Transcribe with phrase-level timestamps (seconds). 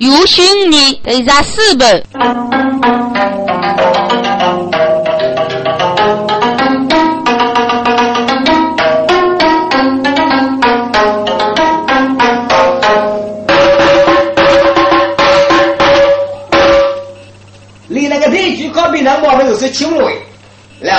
[0.00, 2.02] 有心你得在四本。
[17.86, 20.08] 你那个地区靠边上我们是青路，
[20.80, 20.96] 来，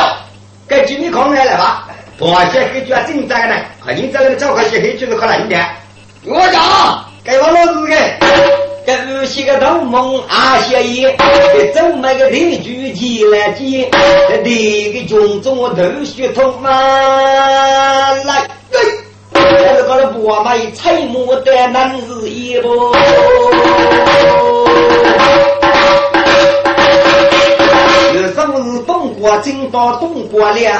[0.68, 1.88] 该居民空来了吧？
[2.20, 5.58] 我这黑猪啊，正在呢，快点在那个找个些黑猪是可难的。
[6.24, 8.51] 我讲，该我老子的。
[8.86, 11.16] 这些个东梦阿些爷，
[11.74, 13.90] 这么个地主起来接，
[14.30, 16.70] 这地个群众头血痛嘛
[18.26, 18.48] 来，
[19.34, 19.40] 这
[19.84, 22.96] 个了不买菜木的男子一不。
[28.34, 30.80] 是东国进到东国了，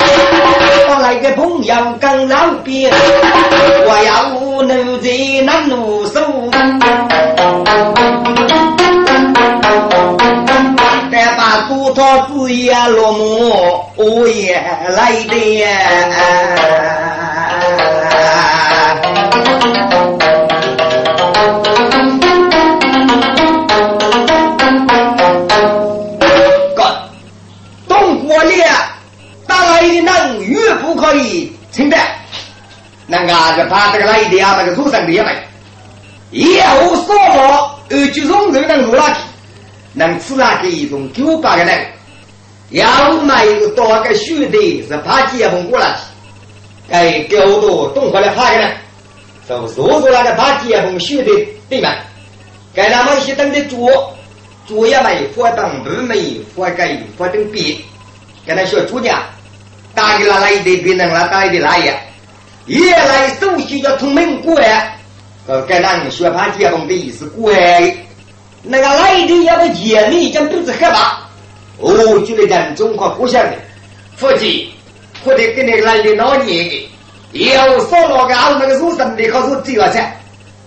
[0.88, 2.92] 我来个朋友跟老边，
[3.86, 4.30] 我要
[4.64, 6.22] 奴才难入手，再
[11.94, 15.66] 把骨头子也落寞，我也来的。
[30.96, 31.98] 可以清的，
[33.08, 35.36] 那个把这个来的啊，那个土生的也买，
[36.30, 39.14] 也无所么，而就从这能入哪，
[39.94, 41.86] 能吃那个一种九八个人，
[42.70, 45.96] 要买一个多个兄弟是怕结婚过来
[46.88, 48.72] 去，哎，狗多动过来怕的呢，
[49.48, 51.94] 就说说那个怕结婚兄弟对吗？
[52.74, 54.14] 该他们些等的做，
[54.66, 57.76] 做也没发当不没发给发等别，
[58.46, 59.24] 跟他说主家。
[59.94, 61.94] 大的那来一堆别人那打的那样，
[62.66, 64.98] 原来首先要通门过来，
[65.48, 67.94] 呃，该让学怕结婚的意思过来，
[68.64, 71.18] 那个来的要个见面已经不是害怕，
[71.80, 73.54] 哦，就得人中国互相的，
[74.16, 74.72] 夫妻
[75.26, 76.92] 或者跟那个来的老年的，
[77.54, 80.16] 要说那个俺那个入生的可是最要钱，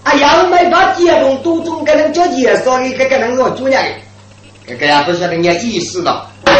[0.02, 3.80] 啊，要没把结婚都中给人叫介绍的，给给人做主人，
[4.66, 6.28] 这个呀不晓得你意思了。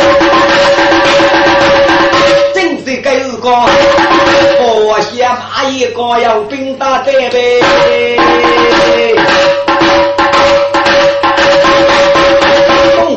[2.55, 7.61] 正是该日个，我先把一个要兵打在呗。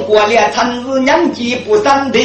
[0.07, 2.19] 中国连城市年纪不三的，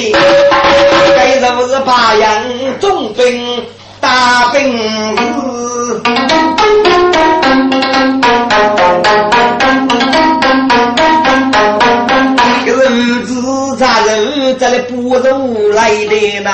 [1.16, 2.44] 该日是八样
[2.78, 3.66] 重兵
[4.00, 6.00] 打兵子。
[14.60, 16.50] 这里不如来的呐，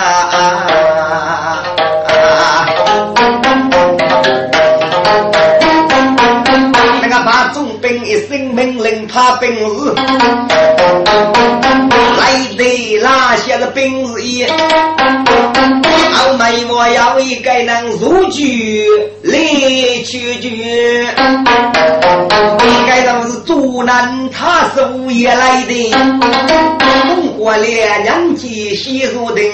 [8.59, 9.95] 命令，他兵士
[12.19, 14.49] 来的那些个兵士也，
[16.13, 18.85] 好妹我要一个能入局
[19.23, 19.39] 来
[20.05, 20.49] 取局，
[22.65, 25.95] 应该都是阻难他手也来的。
[27.39, 29.53] 我连年纪细如定，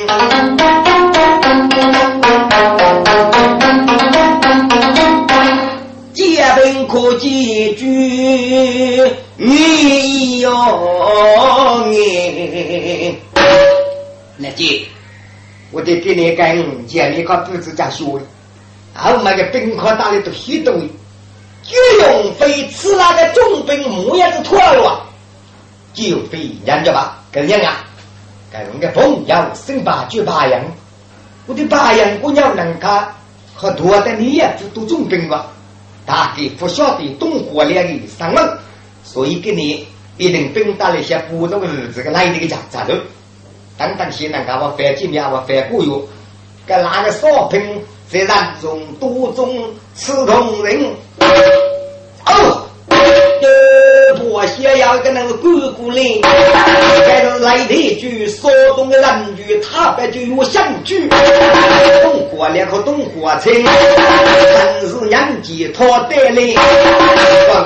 [6.54, 13.19] 结兵可结局你哟你。
[14.37, 14.84] 那姐，
[15.70, 18.25] 我得给你跟建立个布置家说的，
[18.94, 20.72] 后面个兵科打的都许多，
[21.62, 25.06] 就用非吃那个重兵木叶子脱了，
[25.93, 27.22] 就非人家吧。
[27.32, 27.84] 跟样啊，
[28.53, 30.60] 该用个朋友生八九八样，
[31.47, 33.12] 我的八样姑娘能看
[33.54, 35.50] 和多的你也就都中兵吧。
[36.06, 38.59] 大概不晓得东火两个什么，
[39.03, 42.94] 所以给你一定兵打了一些不同的日子，个来这个家咋着？
[43.76, 46.06] 等等些人家我翻几面我翻过哟，
[46.66, 48.28] 该哪个少平在人
[48.60, 50.94] 中多中刺痛人
[54.64, 61.06] 我想要个那个姑姑嘞，这是来的句说动的人句，他不就有相聚。
[62.02, 66.55] 东火两口东火车，真是年纪拖得嘞。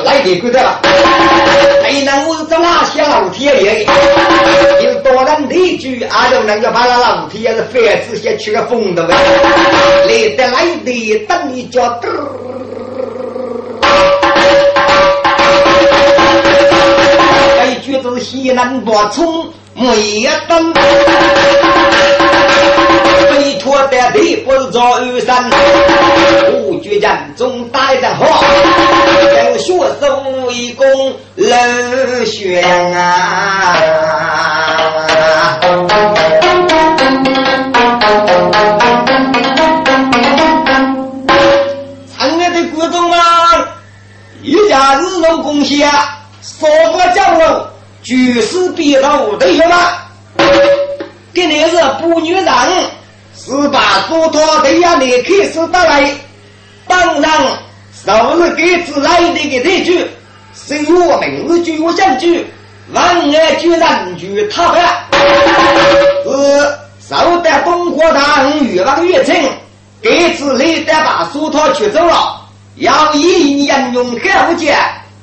[0.05, 0.81] 来的姑的了，
[1.85, 3.87] 没能我找那些老天爷，
[4.83, 7.81] 有多人的句，俺就能够把那老天爷的饭
[8.11, 9.15] 子先取个风的呗。
[9.15, 12.01] 来的来的，等你叫。
[18.21, 20.81] 西南北冲，每一灯，北
[23.59, 25.51] 错的地不是赵玉山，
[26.55, 28.45] 五绝人中带着好，
[29.37, 30.87] 要学手一功
[31.37, 33.77] 冷血啊！
[42.17, 43.19] 长安的古董啊，
[44.43, 45.89] 一家日农贡献，
[46.41, 47.68] 少不将了，
[48.09, 49.77] 举世必到的有吗？
[51.35, 52.47] 给你是不女人，
[53.37, 56.11] 是把苏托的呀，你开始得来，
[56.87, 57.31] 当然，
[58.07, 60.11] 就是给自来的个这句，
[60.55, 62.47] 是我明日就我相聚，
[62.95, 64.81] 万爱居然居他的，
[66.25, 66.79] 是
[67.15, 69.35] 受得东国堂越王越清，
[70.01, 72.41] 给自来的把苏托取走了，
[72.77, 74.75] 要一人用海无界，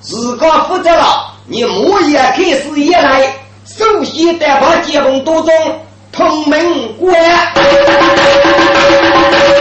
[0.02, 3.22] 自个负责了，你母也开始也来，
[3.68, 5.54] 首先得把结婚多中
[6.12, 7.14] 通门关。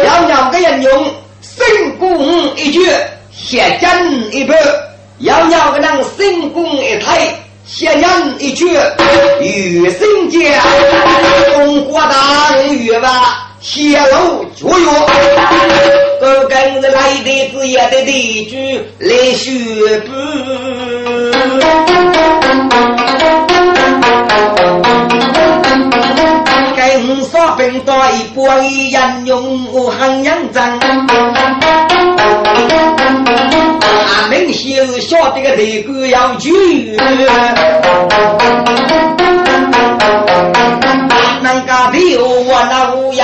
[0.06, 2.90] 要两个人用圣公一句
[3.30, 4.54] 写真一部，
[5.18, 7.34] 要两个人圣公一台
[7.66, 8.66] 写真一句，
[9.42, 10.58] 与圣界
[11.54, 13.43] 中国大语吧。
[13.64, 14.84] 泄露绝约。
[16.20, 18.56] 都跟着来的子也的地主
[18.98, 19.52] 来宣
[20.02, 20.12] 布。
[26.96, 30.62] 五少兵多一波，一人用我很认真。
[34.06, 36.96] 俺们先晓得个这个要去，
[41.42, 43.23] 能干的我那无人用也来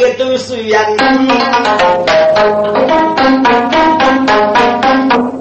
[0.00, 0.80] 个都是人。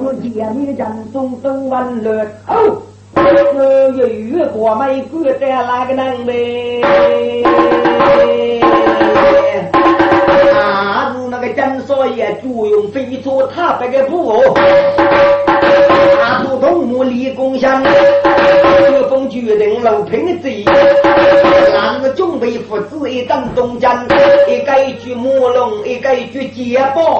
[0.01, 2.81] 我见你人中都完了哦。
[3.15, 3.21] 我
[3.97, 6.81] 有月过没过得那个能呗？
[10.53, 14.43] 啊，是那个江少爷租用飞车他这个布，
[16.21, 17.81] 他做东木立功乡，
[19.19, 24.05] 这封决定楼平贼，那个准备父子一等东江，
[24.47, 27.19] 一个一句木龙，一个一句结包。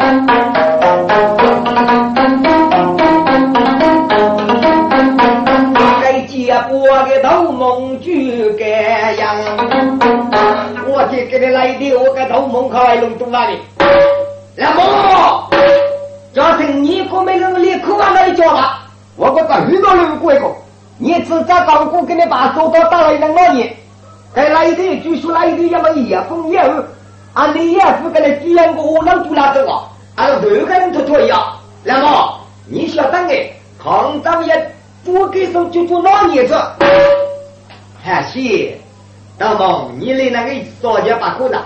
[6.71, 8.09] 我的头蒙住
[8.57, 9.35] 个样，
[10.87, 13.57] 我去给你来的，我个头梦可来弄多哪里？
[14.55, 14.81] 老母，
[16.33, 18.83] 叫成你可没能力，可往那里叫吧？
[19.15, 20.45] 我个个遇到路过一个，
[21.01, 23.73] 你只找高姑给你把手刀打了一两老爷，
[24.33, 26.71] 该来的就说来的要么也风也雨，
[27.33, 29.87] 啊你也不跟你几样个我能做哪个啊？
[30.15, 31.53] 俺六个人拖拖呀，
[31.85, 32.33] 老母，
[32.67, 33.33] 你晓得的，
[33.81, 34.71] 抗战也。
[35.05, 36.53] 我给说就做老爷子，
[38.03, 38.37] 还是，
[39.37, 41.57] 那么你的那个少爷把过的，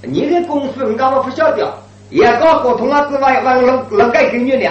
[0.00, 1.70] 你的功夫我刚我不晓得，
[2.08, 4.66] 也搞沟通啊之外，往能能改给你的，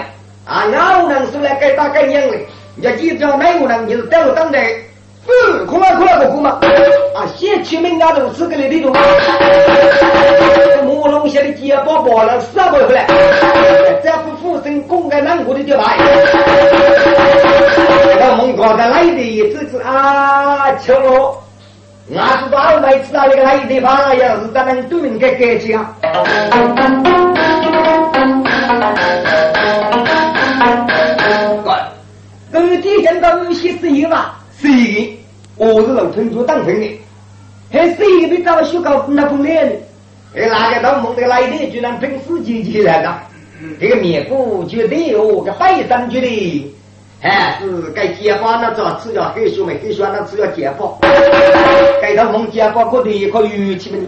[0.45, 2.37] 啊，哪能说来改打改娘的？
[2.79, 4.59] 你要记住，哪有人你是带我当的？
[5.27, 6.59] 嗯，快来快来个姑嘛！
[7.15, 8.95] 啊，先取名啊，都是个来的种。
[10.85, 13.07] 木龙写的结包包了，啥不回来？
[14.03, 15.83] 这副副身公开难过的就来。
[18.19, 21.35] 到蒙古的来的，这是啊，巧了。
[22.15, 25.94] 俺知道每次到那个来的吧，要是咱们对面该干净啊。
[32.77, 35.19] 二弟见到有些事情嘛，谁的？
[35.56, 37.01] 我是老成都当成的，
[37.71, 39.75] 还谁比咱们学高那风脸的？
[40.35, 43.18] 哎，哪个到蒙的来的，居然凭死机器来的？
[43.80, 46.71] 这个面部绝对哦，个白山绝对。
[47.23, 50.95] 哎，是该解放那找吃要黑熊没黑熊那吃要解放，
[51.99, 54.07] 该到蒙解放过的一块玉器们，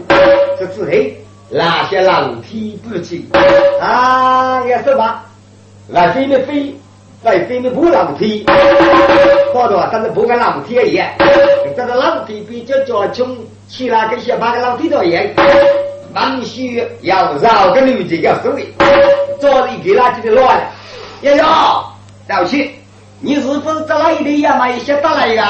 [0.60, 0.90] 这之后
[1.50, 3.28] 那些老天不起
[3.80, 5.26] 啊，也是吧？
[5.88, 6.72] 来飞没飞，
[7.22, 8.42] 来飞没不老天，
[9.52, 11.06] 好多但是不跟老天一样，
[11.76, 13.36] 这个老天比较较穷，
[13.68, 15.22] 其他跟些八个老天都一样，
[16.14, 18.62] 必须要绕个女子要收的，
[19.38, 20.60] 早一给垃圾的乱，
[21.20, 21.94] 要要
[22.26, 22.66] 道歉。
[23.20, 24.70] 你是不是得了一点药嘛？
[24.70, 25.42] 一些得了一个，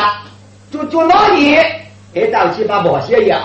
[0.73, 1.57] 就就那里？
[2.13, 3.39] 还到去把保险药，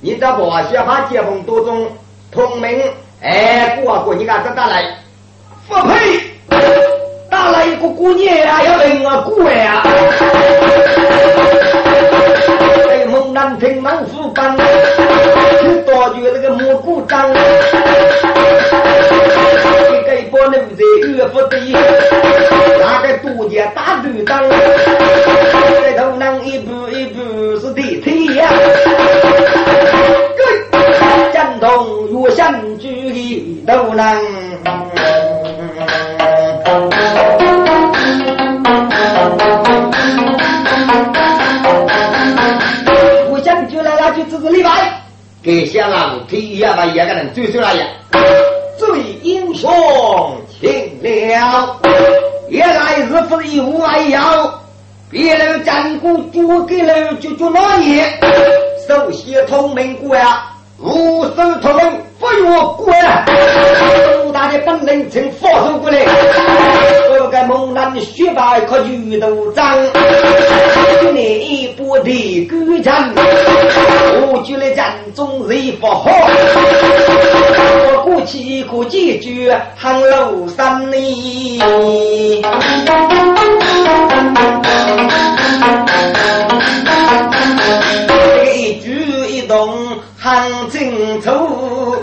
[0.00, 1.86] 你这保险把结婚多种
[2.32, 2.82] 同名，
[3.22, 4.82] 哎，过过你看这打来，
[5.68, 6.19] 不配，
[7.80, 9.82] 个姑娘呀，要人啊过呀，
[12.86, 14.62] 在，猛男听猛虎帮，去
[15.86, 17.30] 多举那个蘑菇张。
[20.32, 21.56] 我能在岳父的，
[22.78, 24.48] 那个杜家大队长，
[25.82, 28.48] 在头上一步一步是的腿呀，
[33.66, 34.29] 都能。
[45.42, 47.86] 给下老天爷把一个人追出来呀，
[48.78, 49.70] 最英雄
[50.60, 50.68] 请
[51.02, 51.80] 了，
[52.50, 54.62] 原来是非一无爱要，
[55.10, 58.18] 别人战鼓诸给了就就那年，
[58.86, 60.46] 首先同名国呀。
[60.78, 63.24] 无手托人，不我过来。
[64.26, 66.04] 武大的本领，请放手过来。
[67.08, 69.78] 这个猛男血白可遇都脏，
[71.14, 76.10] 你一波的孤战，我觉得战中人不好。
[77.86, 81.58] 我过去可解决汉楼山里。
[88.54, 88.90] 一举
[89.30, 89.74] 一动。
[90.22, 91.96] 行清楚，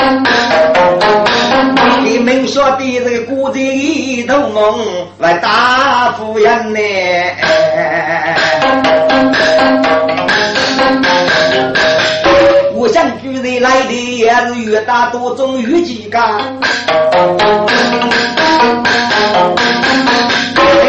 [2.27, 6.79] 你们说的这个古代一头梦来大夫人呢？
[12.75, 16.19] 我想举人来的也是越大多种越几个，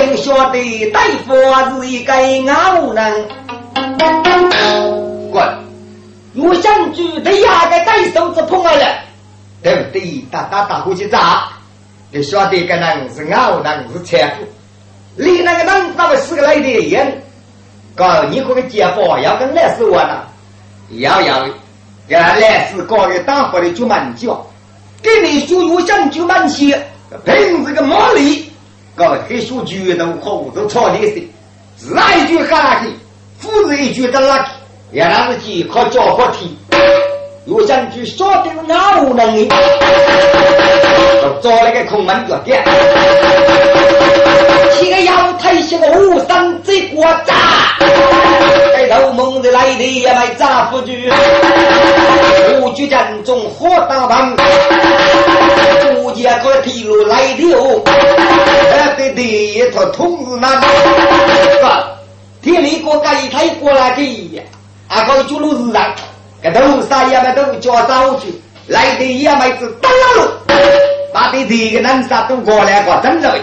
[0.03, 1.37] 听说的大夫
[1.81, 2.13] 是一个
[2.53, 3.29] 傲人。
[6.35, 8.73] 我想举的压个带手子碰了，
[9.63, 10.25] 对不对？
[10.31, 11.49] 打打打过去砸，
[12.13, 14.45] 你晓得个人是傲人是财富，
[15.17, 17.23] 你那个人那么是个来的人，
[17.97, 20.29] 告你可个结包要跟来世玩了，
[20.91, 21.49] 要要
[22.07, 24.47] 给来世搞个大伙的就蛮叫，
[25.03, 26.81] 给你说我想就蛮些，
[27.25, 28.51] 凭这个魔力，
[28.95, 31.15] 搞黑说举头后头操的是，
[31.79, 32.95] 是一句哈气，
[33.41, 34.49] 不是一句的垃圾。
[34.91, 36.57] 也让自己靠脚活体，
[37.49, 39.49] 又想去晓得哪无能力，
[41.43, 42.63] 找了个空门脚店，
[44.75, 47.35] 七个腰太小，五山这国炸，
[48.75, 51.11] 在头蒙的来的也买炸夫局，
[52.61, 54.37] 五局战中火大棒，
[55.97, 57.81] 五节可提路来的哦，
[58.99, 60.61] 对对，一套通子难，
[62.43, 64.43] 天里过盖一台过来的。
[64.89, 65.95] 啊，个九路市场，
[66.43, 68.33] 个头三爷们都叫上去，
[68.69, 70.33] 来的爷们子登了，
[71.13, 73.35] 把的这个南沙都过来过真着，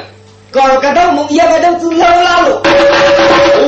[0.51, 2.61] 个个头们爷们都是老老了，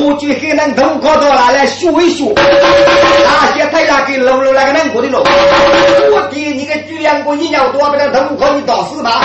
[0.00, 9.22] 我就还能通过到哪来修一修，那些太阳给露露那个能过的路，我爹你个居然过一鸟多，不了头可以打死吧？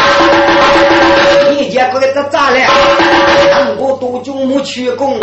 [1.51, 2.59] 你家过个这咋了？
[3.77, 5.17] 我多久没去工？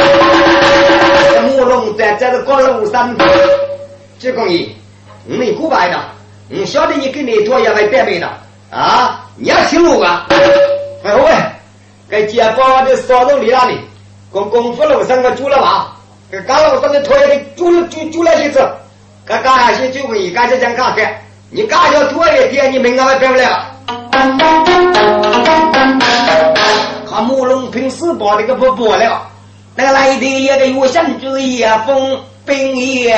[1.47, 2.59] 木龙在在这高
[4.21, 4.69] 这公爷，
[5.25, 5.99] 你古白呢？
[6.47, 8.29] 你晓得你跟你多也来带妹呢？
[8.71, 10.27] 啊，你要听我啊？
[11.03, 11.33] 哎喂，
[12.07, 13.81] 该接包的烧到你那里？
[14.31, 15.97] 公公府楼上个住了吧？
[16.31, 18.61] 给高楼上的拖的住了住住了些子，
[19.25, 21.09] 该干下些就公爷，干些讲咖啡，
[21.49, 23.65] 你干要多一点，你明俺们别不了。
[27.09, 29.27] 看木龙平时包那个不包了。
[29.75, 33.15] 那个来的也个月香就是夜风冰夜雨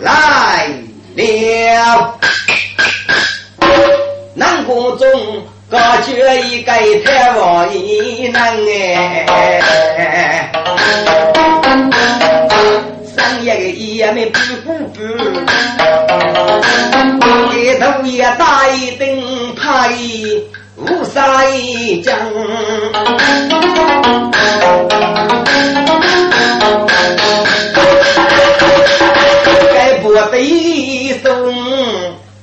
[0.00, 0.68] 来
[1.14, 2.18] 了，
[4.34, 5.06] 南宫中
[5.70, 6.16] 高举
[6.48, 6.72] 一个
[7.04, 10.50] 太王一能哎，
[13.14, 15.02] 三爷个爷们不不不，
[17.54, 19.92] 一头也大一顶牌。
[20.84, 22.16] 五杀一将，
[29.72, 31.30] 该不得一送，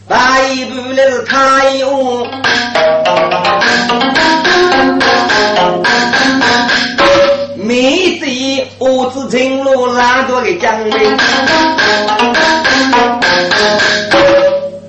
[0.07, 0.17] 白
[0.69, 1.35] 布了太
[1.75, 1.89] 阳，
[7.57, 11.17] 没贼我子进路拉多的将领，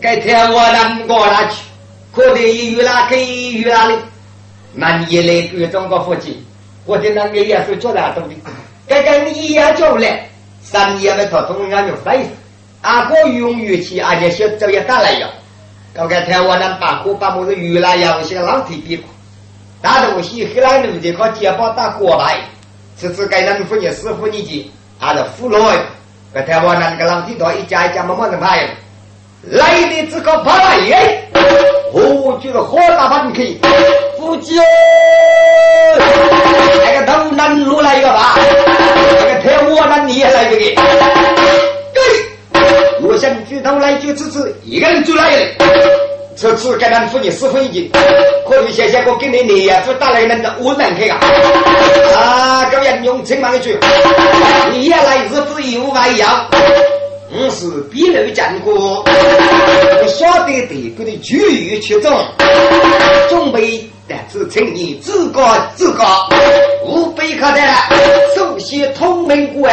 [0.00, 1.59] 该天我能过哪去？
[2.12, 3.94] 可得一遇啦，可以遇啦哩。
[4.72, 6.44] 那你来对中国父亲，
[6.84, 8.34] 我的那个也是叫他懂的。
[8.86, 10.28] 该跟你一样叫来，
[10.62, 12.26] 三年的他同样有三十。
[12.82, 15.28] 阿哥用玉器，而且小走也打来呀。
[15.92, 19.06] 刚刚台湾那把锅把么子鱼啦，要些老铁别过。
[19.82, 22.40] 大东西黑来路的靠肩膀打过来，
[22.96, 25.58] 此次该能夫你师傅你的，还是富来。
[26.32, 28.68] 在台湾那个老铁多一家一家慢慢的拍，
[29.42, 31.24] 来的只靠跑来耶。
[31.92, 33.58] 我觉得好大把你可以，
[34.16, 34.62] 夫妻哦，
[36.84, 40.82] 那个头南路来一个吧，那个太我那你也来一个，
[41.94, 42.02] 对，
[43.02, 45.46] 我想去举头来就支持，一个人就来了。
[46.36, 47.90] 这次给咱妇女十分一
[48.48, 51.18] 可以谢谢我给你你呀，这打来人的我难看啊！
[52.16, 53.76] 啊，各位用请问一句，
[54.70, 56.46] 你也来日不有外要？
[57.32, 62.12] 我是比楼见过，我晓得对个的区域群众，
[63.28, 65.40] 准备但是请你自个
[65.76, 66.04] 自个，
[66.84, 67.60] 无非可得，
[68.34, 69.72] 首先通明官，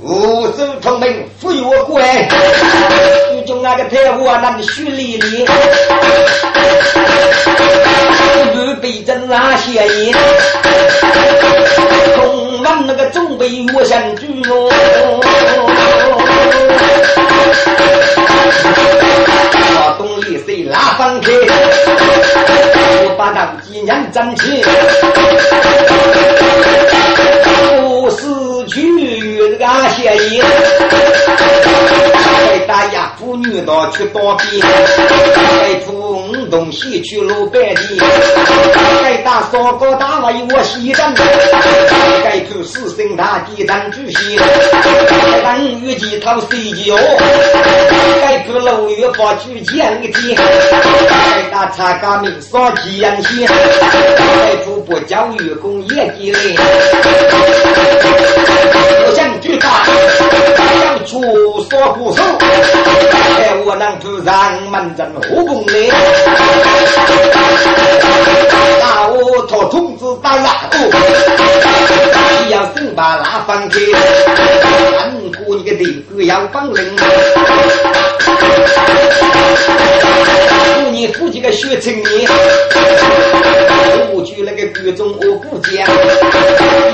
[0.00, 2.02] 五手通明富裕官，
[3.28, 5.46] 最终那个太湖啊，那里虚里里，
[8.54, 10.14] 预备真那些人，
[12.16, 14.70] 同们那个准备我先去哦。
[19.76, 21.32] 我东里谁拉方开？
[23.06, 24.62] 我把那几年争起，
[27.80, 28.16] 不是
[28.68, 30.18] 去那个阿些人。
[32.66, 37.98] 大家妇女到去当兵，该出东西去路白地，
[39.02, 41.12] 该打烧高大为我西征，
[42.22, 46.96] 该出四星大地当主席，该当玉鸡讨水饺，
[48.22, 53.50] 该出楼月八去见个天，该打茶革命扫鸡眼线，
[54.16, 56.54] 该出不教员工业绩嘞，
[59.00, 59.84] 我想举大，
[60.80, 61.20] 想出
[61.68, 62.22] 说不手。
[63.36, 65.90] 哎，我能出让门阵火攻嘞！
[69.24, 70.76] 我托童子打拉鼓，
[72.50, 73.80] 要生把拉放开，
[74.98, 76.94] 安过你个地哥要帮人。
[80.74, 82.30] 祝你夫妻个学成年，
[84.12, 85.72] 过去那个各种我不讲，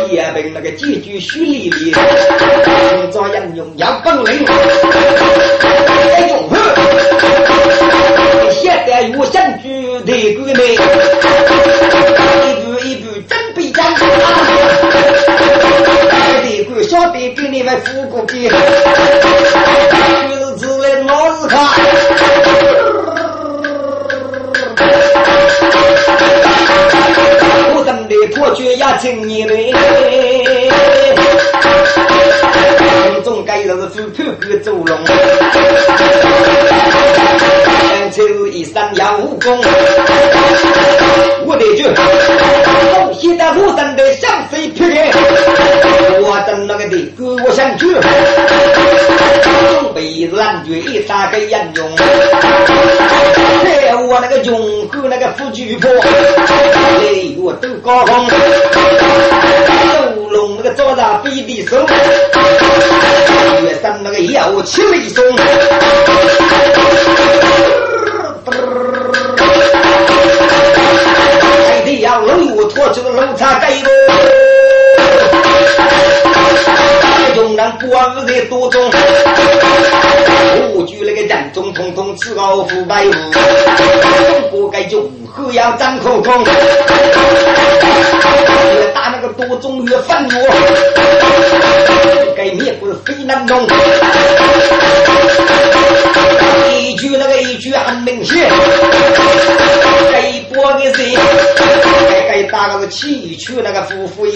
[0.09, 1.99] 也凭那个几句虚理的，
[3.13, 4.47] 这样用要本领。
[6.15, 6.53] 哎呦呵，
[8.53, 10.63] 现在有相聚的个呢，
[17.61, 18.57] 你们付过的，
[20.31, 21.61] 就是自来老是看。
[27.75, 29.55] 我等的破绝也请你们，
[51.31, 51.89] 住一打个严用。
[54.09, 58.27] 我那个勇和那个夫举婆，哎，我都高峰，
[60.17, 61.87] 斗龙那个招上飞的松，
[63.63, 65.25] 月山那个腰起雷松，
[82.61, 86.51] 老虎白虎，中国该用河要张口空，越
[88.93, 90.35] 打那个多中越愤怒，
[92.37, 93.67] 该灭国非难弄。
[96.83, 98.51] 一句那个一句很明显，
[100.13, 101.17] 该播的谁？
[102.29, 104.27] 该打那个七曲那个夫妇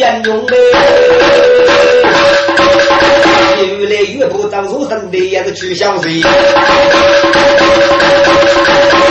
[0.00, 0.56] 山主人用的，
[3.76, 6.22] 越来越不长肉身的也是取消税，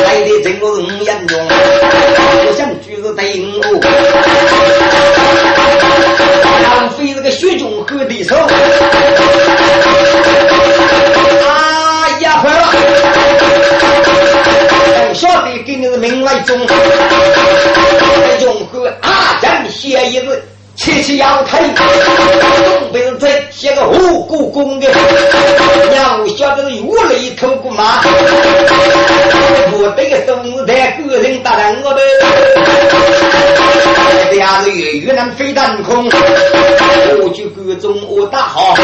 [0.04, 3.62] 来的整个人严重，我想就是对我，
[6.64, 8.36] 浪费这个血中和的手，
[11.46, 12.66] 啊呀坏了，
[15.14, 16.58] 晓得给你的命来中。
[20.90, 24.88] 字，七七要开，东北人在写个五谷公的，
[25.96, 28.02] 要晓得是我里头过嘛？
[29.72, 32.02] 我这个东台个人打人我呗，
[34.32, 38.76] 这样子越越南飞弹空，我就各种我打好，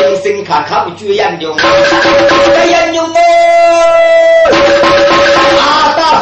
[0.00, 3.14] 人生卡卡不绝严重，这严重哦，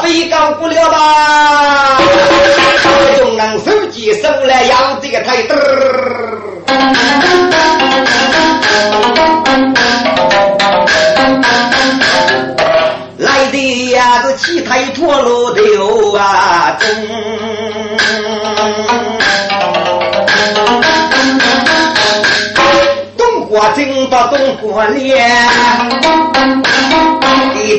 [0.02, 2.00] 飞高不了吧？
[3.18, 5.58] 用人手机手来要这个台灯。
[13.18, 16.88] 来的呀是七台陀螺头啊中。
[23.16, 25.28] 东国真到东国脸。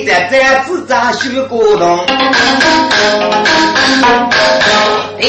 [0.06, 2.06] 在这自家修古洞。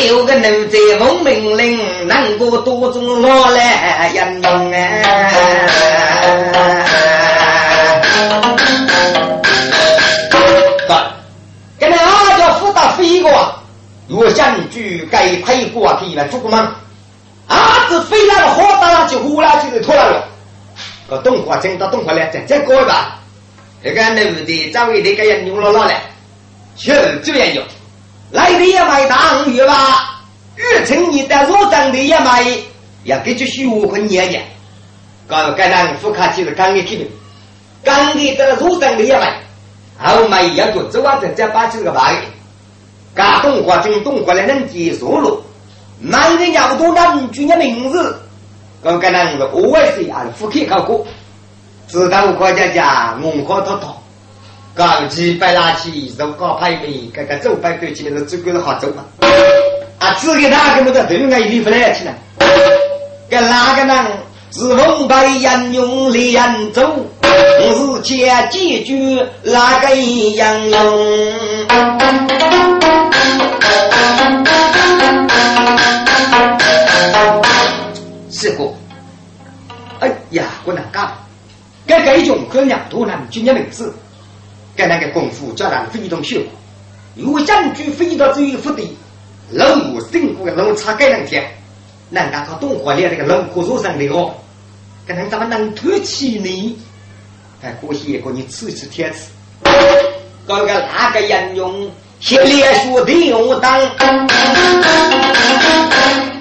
[0.09, 5.31] 有个奴才奉命令，能够多种老来人用哎。
[11.79, 13.55] 跟那阿叫福大飞过，
[14.09, 16.73] 我想举该配过去了，做个梦。
[17.49, 20.25] 阿子飞来了，火大了就呼啦就是脱了。
[21.09, 23.20] 个动画真到动画来，再再过吧。
[23.83, 25.93] 这个奴的张伟的个人用了老了，
[26.77, 27.65] 就这样用。
[28.31, 30.23] 来的也买当月吧，
[30.55, 32.45] 日成你的若长的也买，
[33.05, 34.45] 也给就虚无和年年。
[35.27, 37.11] 刚刚那副卡就是刚给给
[37.83, 39.41] 刚给这若长的也买，
[39.99, 42.17] 后买也就走啊，再再把这个买。
[43.15, 45.43] 嘎动画真动画来能结束了，
[45.99, 48.21] 男人要多男举的名字，
[48.85, 51.05] 刚刚那个 O S 啊，副客考过，
[51.91, 54.01] 知道国家家文化滔滔。
[54.73, 59.05] 搞几百拉起，手搞排名，这个走排队起来是最贵的好走嘛？
[59.99, 62.15] 啊，只给哪个么子对岸离不来起来？
[63.29, 64.07] 给哪个人？
[64.53, 70.79] 是奉白杨用连走，是借几句哪个一样用？
[78.31, 78.73] 是个，
[79.99, 81.13] 哎呀，我难干，
[81.91, 83.93] 该该种可两多难，今年没事。
[84.77, 86.41] 该那个功夫叫人非常学，
[87.17, 88.97] 如果将军飞到这一腹地，
[89.51, 91.45] 老五辛苦的老差该两天，
[92.09, 94.33] 难道靠动火练那个龙虎肉上的哦？
[95.05, 96.79] 可能咱们能托起你？
[97.61, 99.19] 还可惜给你吃一吃天吃。
[100.47, 103.81] 搞个哪个人用写连书的用当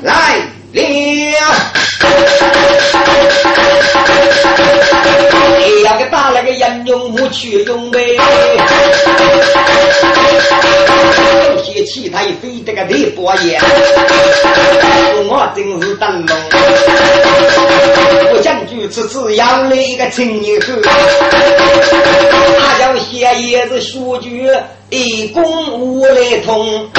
[0.04, 2.29] 来了。
[7.32, 8.16] 去用呗，
[11.46, 13.62] 有些其他非得个雷波眼，
[15.28, 16.38] 我真是灯笼。
[18.34, 20.82] 我将军此次要来一个青年汉，
[22.60, 24.50] 他要写也是书句，
[24.90, 26.90] 一公无来通，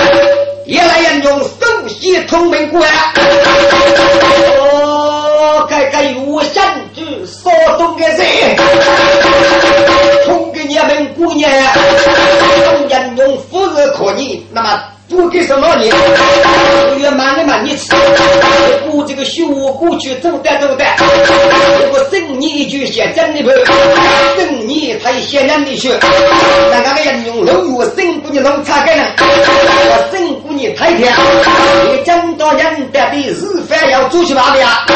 [0.64, 1.48] 也来人用手
[1.88, 2.88] 写通门关。
[4.60, 6.64] 哦，该该有相。
[7.26, 8.56] 少东的人，
[10.80, 11.50] 通给你们姑娘，
[12.88, 15.90] 人用富日可你，那么不给什么你？
[16.98, 17.94] 越慢的慢你吃，
[18.88, 20.84] 过这个修过去走的走的，
[21.80, 23.50] 如果生你一句写真的不？
[24.38, 25.98] 生你他也写人的学，
[26.70, 31.12] 那个人用老我生过你弄差个人，我生过你太偏，
[31.90, 34.86] 你真多人得的日饭要做去哪里啊？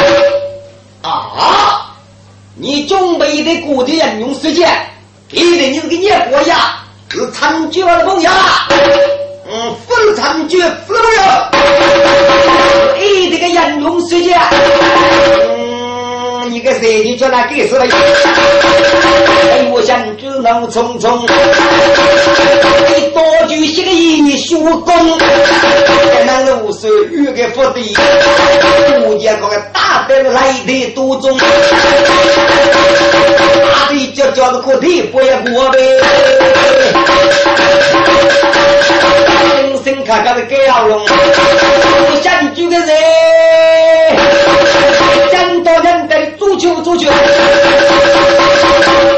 [1.03, 1.91] 啊！
[2.57, 4.71] 你准备的过的人用时间，
[5.35, 6.77] 给的你给你过呀，
[7.09, 8.31] 是参军的朋友，
[9.51, 11.21] 嗯，不是参军，不是朋友，
[12.97, 14.39] 给这个人用时间，
[16.55, 17.85] 嗯，你个谁你叫他给死了？
[17.85, 21.21] 哎，我想只能匆匆，
[22.97, 27.93] 你多举些个英雄功，在那路上遇个福地，
[29.05, 31.37] 我见个大的来的多中。
[31.37, 31.45] 大
[33.91, 35.79] 的叫叫的可地不要过呗，
[39.55, 41.05] 人生看看的给要龙，
[42.23, 42.89] 想住个人，
[46.65, 47.11] 球足球，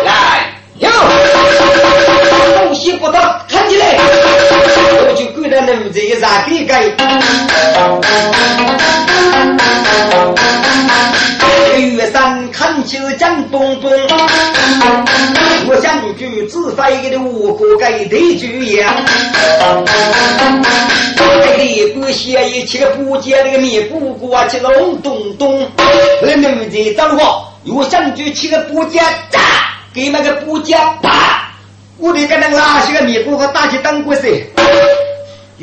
[0.04, 0.90] 来有，
[2.56, 6.82] 东西不到看起来，我就跪在那这个啥给盖。
[11.78, 13.90] 月山看起江东东，
[15.68, 18.82] 我想举自发一个五个盖的主意。
[21.16, 25.68] 这里不写一切不见那个面不过去隆咚咚，
[26.22, 29.40] 那奴才张话，我想举起个不见炸，
[29.94, 31.50] 给那个不见啪，
[31.98, 34.28] 我得给那拉些个面不和打起当过噻。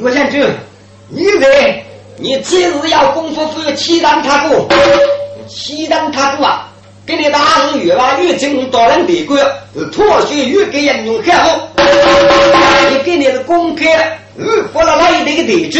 [0.01, 0.43] 我想举，
[1.09, 1.83] 你这
[2.17, 4.67] 你今日要功夫不要欺让他过。
[5.53, 6.67] 西藏他多啊，
[7.05, 7.39] 给你打
[7.71, 9.39] 五月吧，越正到人地官，
[9.75, 11.69] 是脱血越给人用看好。
[12.89, 15.79] 你给你的公开，嗯，发了那一堆个地址。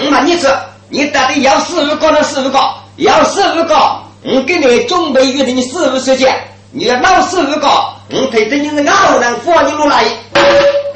[0.00, 0.48] 嗯，你说
[0.88, 2.60] 你到底要四五个能四五个，
[2.96, 3.74] 要四五个，
[4.22, 6.32] 我给你准备约定四五时间。
[6.70, 7.68] 你要闹四五个，
[8.10, 10.04] 我陪着你是老人放你路来。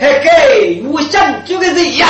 [0.00, 2.06] 嘿嘿，我想这个人呀，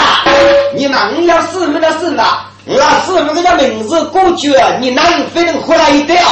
[0.74, 2.50] 你们要四五的四吧。
[2.70, 2.76] 我
[3.06, 5.02] 师傅这个名字过去，你能
[5.34, 6.22] 非能回来一点？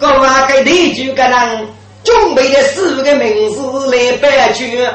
[0.00, 1.68] 我话给第句个人
[2.04, 4.88] 准备的师傅的名字来摆去。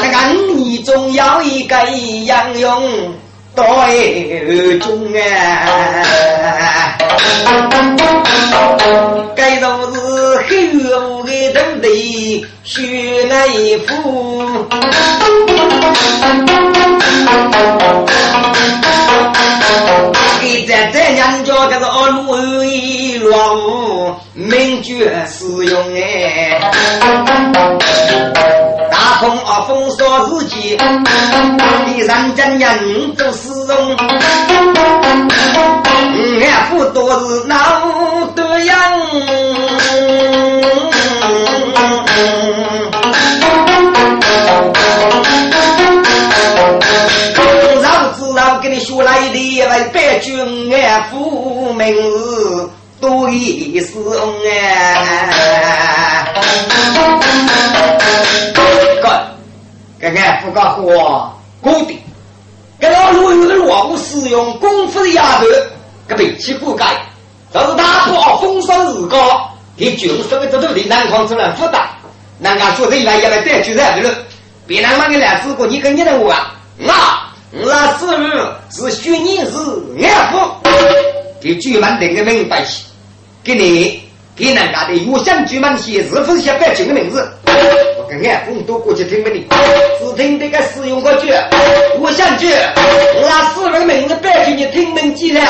[0.00, 0.16] 那个
[0.54, 1.76] 你中要一个
[2.24, 3.14] 杨勇。
[3.54, 5.20] 对中啊，
[9.34, 13.48] 该都是黑屋的土地，血来
[13.88, 13.94] 付。
[20.40, 26.60] 给在这人家可是二路一落名绝使用哎，
[28.90, 30.78] 大风啊风说自己，
[31.86, 33.96] 第三真人做使用，
[36.40, 37.56] 俺不多是闹
[38.34, 38.76] 的样。
[49.08, 56.26] 来的一位白君安父名字多一思哎。
[59.00, 59.08] 哥，
[59.98, 61.98] 这安父个话固定，
[62.78, 65.46] 这老路有的落伍使用功夫的丫头，
[66.06, 66.84] 这背起不改，
[67.50, 71.80] 就是打破风霜日高，给军生的这都的南方出来负担，
[72.40, 74.14] 人家说这一来也来带军人的了，
[74.66, 77.24] 别人骂你来自古你跟你的我，啊。
[77.50, 78.96] 那师傅是？
[78.96, 79.52] 学你是
[80.04, 80.38] 安福，
[81.40, 82.84] 给举门定个明白些，
[83.42, 84.02] 给你
[84.36, 87.26] 给人家的岳相举门写是否写白金的名字？
[87.46, 89.46] 我跟安福都过去听不的，
[89.98, 91.32] 只听这个使用个句，
[91.98, 92.48] 我想句，
[93.22, 95.40] 那师傅的名字白金你听明记了，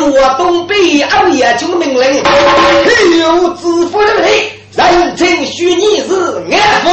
[0.00, 2.22] 罗东北二爷就命令，
[3.20, 4.28] 有知府的命，
[4.76, 6.84] 人称许你是安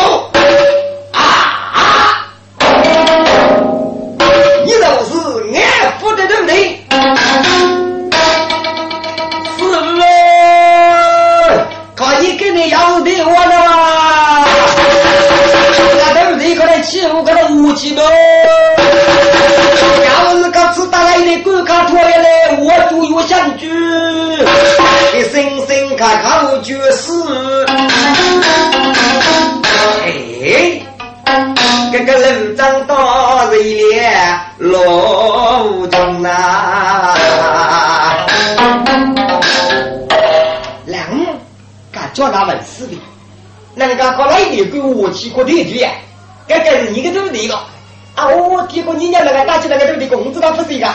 [17.71, 17.77] 福。
[17.77, 18.03] 几多？
[20.03, 23.69] 要是个次打来的官卡脱下来，我就有相聚。
[25.13, 27.11] 你声声看看就是。
[30.03, 30.81] 哎，
[31.91, 37.15] 这个人长到人脸老中呐。
[40.85, 41.05] 两，
[41.91, 42.97] 敢叫他问事的，
[43.75, 45.79] 那个搞来的给我起过地主
[46.59, 47.55] 这个是你个土地个
[48.15, 48.27] 啊！
[48.27, 50.87] 我提过你家那个打起那个土地工资他不是一个，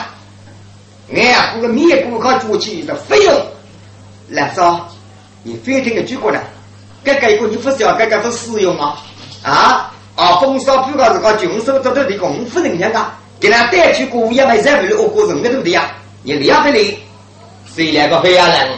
[1.15, 3.35] 哎，这个面股靠做起的费用，
[4.29, 4.81] 来说，
[5.43, 6.43] 你非听个举过来，
[7.05, 9.03] 这个一个你不是要这个不使用啊？
[9.43, 10.37] 啊啊！
[10.41, 13.05] 风沙不搞是搞军收这土地工资人家个，
[13.41, 15.93] 给他带去过也没三为了我个人的土地啊！
[16.23, 16.99] 你两百里，
[17.75, 18.69] 谁两个非要人？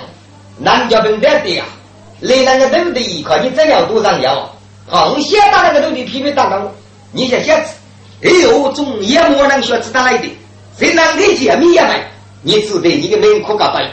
[0.59, 1.67] 南家本在地啊，
[2.21, 4.53] 来那个土地依靠你这样多上要。
[4.91, 6.71] 红线打那个土地批评当中，
[7.13, 7.73] 你想写字，
[8.27, 10.29] 哎呦，总也莫能学字打来的，
[10.79, 11.91] 谁能给见面也没？
[12.43, 13.87] 你只得你个门口搞白，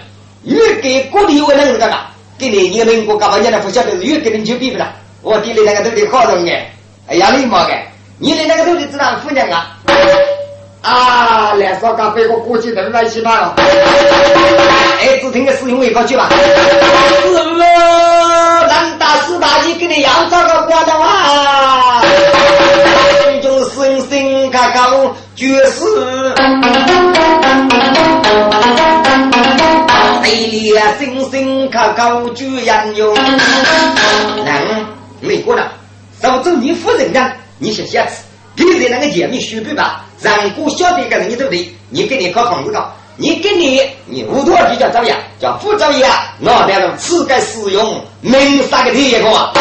[0.43, 2.07] 越给国地有个人干嘛？
[2.37, 4.87] 给你你个门口搞白，你那不晓得是越给你就比不了。
[5.21, 6.51] 我地里那个土地好容易，
[7.07, 7.73] 哎呀，你妈个，
[8.17, 9.77] 你的那个土地知道夫人啊？
[10.81, 13.55] 啊，来说刚飞过过去人来一起嘛了。
[13.57, 16.29] 哎，只听个使用一个句吧。
[16.29, 17.65] 是了，
[18.75, 22.01] 难大四大爷给你要找个管的话，
[23.23, 25.79] 群众声声高高绝世，
[30.21, 33.15] 谁里声声高高绝人用？
[34.43, 34.85] 能，
[35.21, 35.65] 美国的，
[36.21, 37.31] 少走你夫人呢？
[37.57, 38.25] 你先下次。
[38.57, 41.73] 你在那个前面学背吧，让过晓得一个人你对不对？
[41.89, 46.05] 你给你考房子高，你跟你你屋头比较造业，叫副造业，
[46.37, 49.53] 那得了此该使用明杀个体验个啊！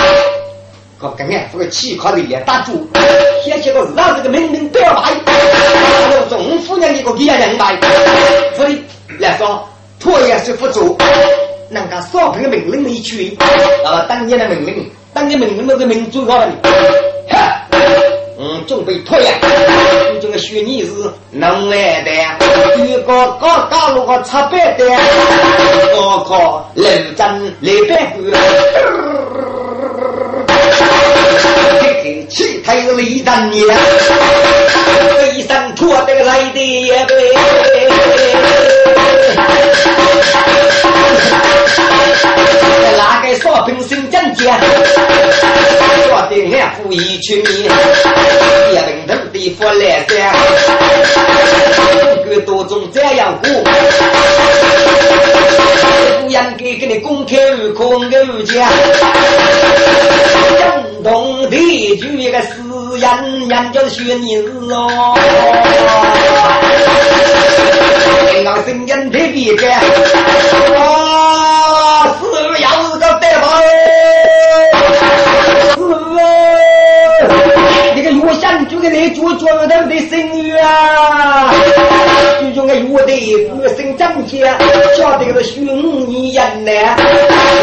[1.00, 2.88] 我跟俺这个起考的也打住，
[3.44, 7.78] 写些个让这个命令不要买，我总夫人一个给人买，
[8.56, 8.82] 所以
[9.20, 9.68] 来说
[10.00, 10.98] 拖也是不足，
[11.70, 13.36] 人家少凭个命令一去，
[13.84, 16.48] 啊，当年的命令，当年命令那个民主好了，
[17.28, 17.60] 哈。
[18.46, 19.32] 嗯，准备退呀！
[20.12, 20.90] 你这个学你是
[21.30, 22.10] 能来的，
[22.84, 23.02] 一个
[23.40, 24.84] 高高路个插白的，
[25.94, 27.26] 高考认真
[27.60, 28.22] 来白骨，
[31.80, 33.66] 嘿嘿，气态是李当年，
[35.16, 37.34] 飞身脱得来的也对。
[42.96, 44.44] 拿个耍平生正气，
[46.08, 47.68] 耍的那富一串米，
[48.02, 50.10] 耍平等的佛来财，
[52.14, 53.48] 不管多种这样过，
[56.20, 56.38] 不应该
[56.78, 57.36] 给你公开
[57.74, 58.54] 公开讲，
[60.58, 62.48] 正统地区一个四
[62.98, 64.18] 人，人家是学人
[64.70, 64.78] 哦，
[68.30, 69.62] 听到声音特别的。
[85.44, 86.70] 晓得个是虚拟人呢。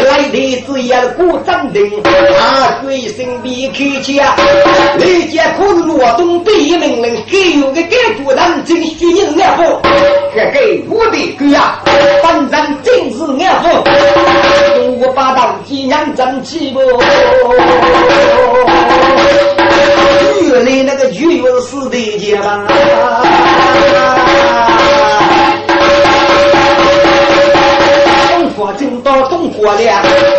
[0.04, 4.14] 来的只要鼓掌听，啊，鬼声别开腔。
[4.98, 9.80] 李家可是罗东第一名人，给有个感觉人真虚拟安抚。
[10.34, 13.66] 这个我的哥呀，本人真是安抚。
[15.00, 16.80] 我把当几年争气不？
[20.52, 23.21] 原来那个女友是的结吧。
[29.64, 30.31] 我练。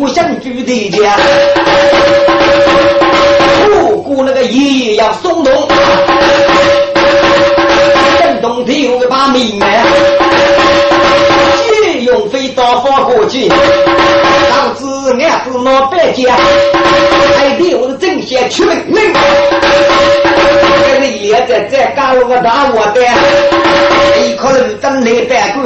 [0.00, 1.16] 我想住的家，
[3.66, 5.68] 不过那个爷爷要松动，
[8.18, 9.84] 震动天我把命脉，
[11.68, 13.54] 借用飞刀放过去，导
[14.78, 14.84] 致
[15.22, 16.36] 俺子闹白家，
[17.36, 19.14] 还得我的正先出命令。
[21.20, 23.00] 也在在干了个大窝的，
[24.20, 25.64] 一可能等来办公，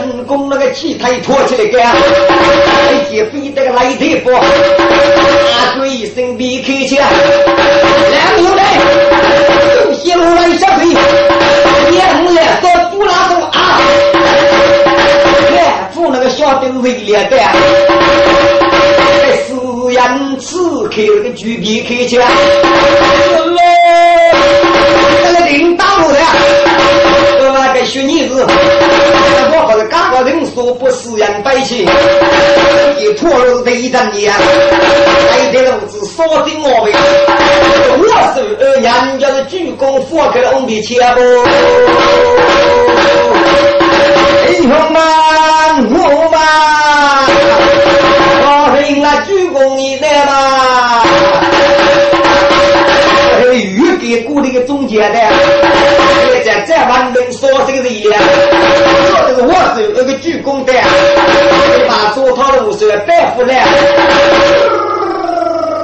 [0.00, 1.94] 成功那个气太拖起来干，
[2.92, 6.98] 一接飞得个来地波，大鬼一声鼻开枪，
[8.10, 8.62] 两牛来，
[9.86, 10.86] 又泄露了一小腿，
[11.90, 13.80] 两来到杜拉东啊，
[15.48, 17.36] 看住那个小兵瑞烈的。
[19.90, 22.26] 人刺开那个巨皮开枪，喽，
[25.24, 26.16] 那个领导的，
[27.40, 28.52] 那个学女子，我
[30.20, 31.78] 和刚个人说不是人百姓，
[32.98, 36.92] 一脱了的一张脸，还得老子烧进我胃，
[37.88, 41.20] 我是二娘家的鞠躬，放开了我的钱不？
[44.52, 45.02] 英雄们，
[45.90, 45.98] 我
[46.30, 46.38] 们。
[48.90, 51.02] 应那鞠躬一代嘛，
[54.22, 55.18] 固定的中间的，
[56.42, 58.16] 现在再往能说这个人了，
[58.76, 60.72] 说这个我手那个鞠躬的，
[61.88, 63.64] 把手套的五十大夫来，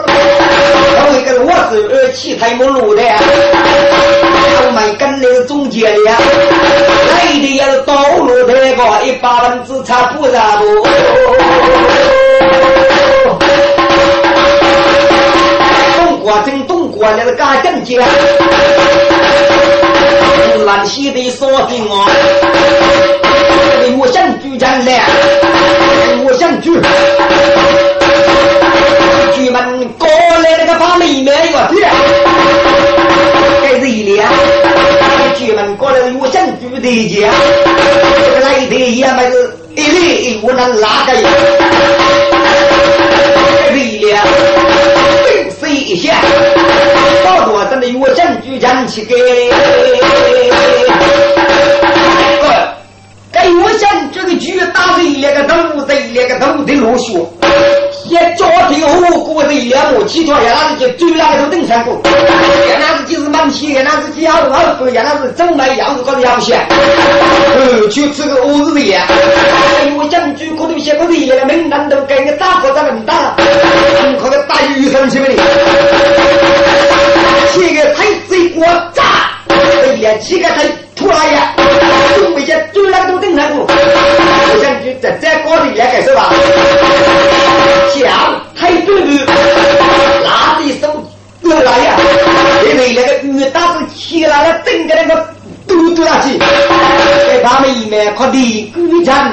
[0.09, 3.03] 我一个我手二气太没路的，
[4.67, 10.65] 我们跟那个中间的，来的要是道路太高，一百分之差不差不。
[16.29, 18.01] 我正东过来了，干正经，
[20.67, 22.05] 兰溪的说的我，
[23.97, 25.05] 我想举战来，
[26.25, 26.73] 我想举，
[29.37, 31.81] 举门过来那个把妹妹我去，
[33.63, 34.29] 该是一两，
[35.39, 37.31] 举门过来我想举的家，
[38.19, 41.15] 这个来的也没是一粒我能拉开，
[43.63, 44.27] 该是一两。
[47.93, 49.15] 到多真的我证据讲起给。
[53.33, 55.55] 给我想这个剧打一两个头，
[55.87, 57.13] 这一两个头的落血，
[58.09, 62.01] 也家庭后果的两亩，其他也那是就最那个都登山过，
[62.67, 69.07] 也那是就是满钱，也那是几好好喝，也那是真买样子搞的样些，呃，就这个我日呀，
[69.99, 73.37] 我讲句可能些个人那个名单都给你打破在那么大，
[74.19, 75.43] 可能打鱼上去没的，
[78.57, 79.03] 我炸，
[79.49, 79.57] 哎
[80.01, 81.53] 呀，这个太突然呀。
[82.19, 83.67] 东北些最那个都正常不？
[83.67, 86.33] 我想就在在高里来感受吧。
[87.93, 89.27] 强太对了，
[90.25, 91.05] 拿的手
[91.43, 91.97] 过来呀，
[92.71, 95.29] 因为那个鱼大是起来了，整个那个
[95.67, 99.31] 嘟嘟下去，在他们一面快递鱼场。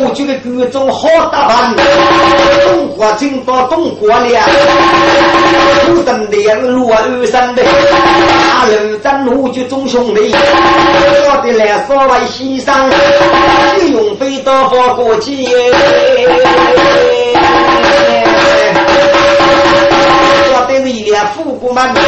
[0.00, 1.74] 我觉得各种好打扮，
[2.64, 4.40] 中国进到中国了，
[5.84, 12.90] 出生的路二生的，大路真路就中兄弟，说的来稍微牺牲，
[13.80, 15.46] 就用飞到法国去。
[20.50, 22.00] 我对是一富国满，就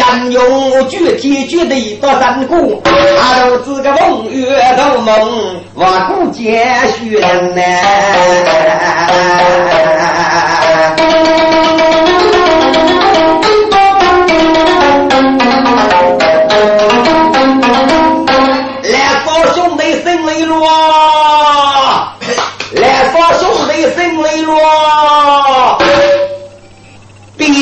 [0.00, 2.82] 来引用具体具的一道三股，
[3.20, 6.66] 阿都是个梦月头梦，万古皆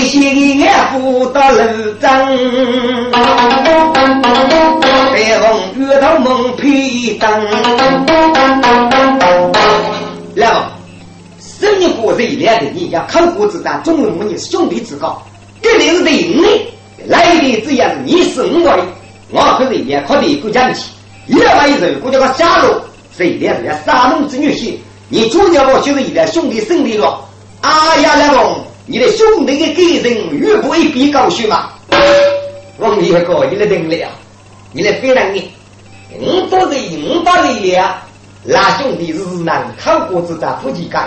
[0.09, 0.67] 玄呐。
[0.93, 1.63] 不到楼
[2.01, 2.27] 张，
[5.13, 5.45] 白凤
[5.77, 7.29] 月头梦披灯。
[10.35, 10.73] 来吧，
[11.41, 15.23] 生意过日来的你要靠国之战，中人们是兄弟之高，
[15.61, 16.67] 这里是人类
[17.07, 18.83] 来的只要是你是我的，
[19.31, 20.91] 我可是也靠的国家气。
[21.27, 22.81] 另外一人，国家个下落，
[23.17, 24.75] 是一点是要杀龙之女婿，
[25.09, 27.21] 你主要我就是一点兄弟胜利了。
[27.61, 28.65] 啊呀，来龙。
[28.91, 31.69] 你的兄弟的给人越不会比高兴嘛？
[32.79, 34.09] 王爷哥，你来听了，
[34.73, 35.51] 你来非常你，
[36.19, 37.95] 我做人我把力量，
[38.45, 41.07] 那兄弟是难靠过之战夫妻改。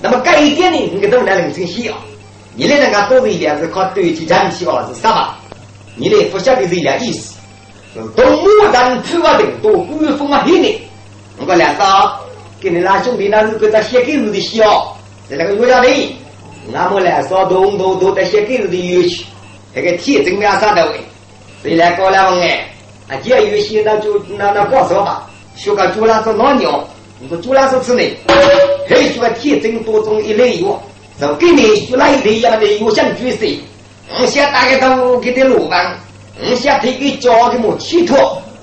[0.00, 0.78] 那么改一点呢？
[0.78, 1.94] 你都能人生需要。
[2.54, 5.34] 你来人家做力量是靠对起战气哦，是啥嘛？
[5.96, 7.34] 你来不晓得这样意思，
[7.92, 10.80] 是东木山出啊人多，古风啊黑的。
[11.38, 12.20] 我讲两嫂，
[12.60, 14.96] 给你那兄弟那是个在写给日的笑，
[15.28, 16.14] 在那个岳家里。
[16.72, 19.24] 那么来说，东都都在些给日的乐器，
[19.72, 21.00] 那个铁正面上的位，
[21.62, 22.68] 谁来搞两问哎？
[23.08, 25.30] 啊，这游戏那就那那过说吧。
[25.54, 26.84] 学个猪栏是老鸟，
[27.20, 28.02] 你说猪栏是吃呢？
[28.88, 30.82] 还学个铁正多种一类药，
[31.20, 33.58] 就给你学那一类样的药想举谁？
[34.20, 35.96] 我先打个头给点路板，
[36.50, 38.14] 我先推给交给么汽车。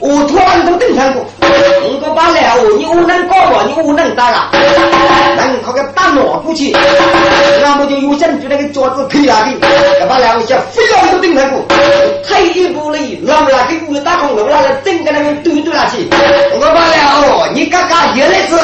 [0.05, 4.51] 我突然都登上过，我个把来哦，你无能搞我，你无能打啊！
[5.37, 6.75] 能靠个打脑过去，
[7.61, 9.51] 那么就有想就那个桌子开下的，
[10.01, 11.63] 要把来我先非要都登上过，
[12.27, 16.05] 退一步嘞，老拉给我打空，老拉来整个那个堆堆那去。
[16.11, 18.55] 我把来哦，你嘎嘎也来是，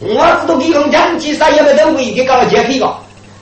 [0.00, 2.94] 我知道你用枪击杀也没得违给搞了劫匪个，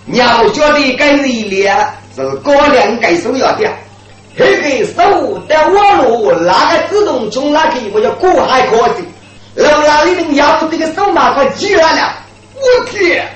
[0.04, 0.24] 鸟
[0.54, 1.74] 晓得该是一列
[2.14, 3.68] 是高粱该收要的。
[4.36, 9.04] 那个手在网络那个自动从那个我叫过海可以，
[9.54, 12.14] 然后那里面要不这个手马快起来了，
[12.54, 13.26] 我天！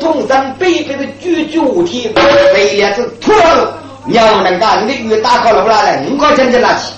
[0.00, 2.12] 通山北北的举举无天，
[2.54, 3.76] 飞也是脱了。
[4.06, 6.94] 娘能干，你越打开了来了，五块钱就拿起，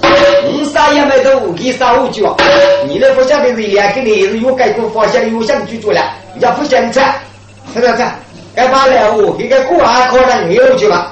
[0.46, 2.34] 五三也没得五给三五九。
[2.86, 6.00] 你那不晓得是两个你是有改过发现有想居住了，
[6.38, 7.00] 要不想吃，
[7.74, 8.04] 是不是？
[8.54, 11.10] 该把来我给个过海可能牛去吧。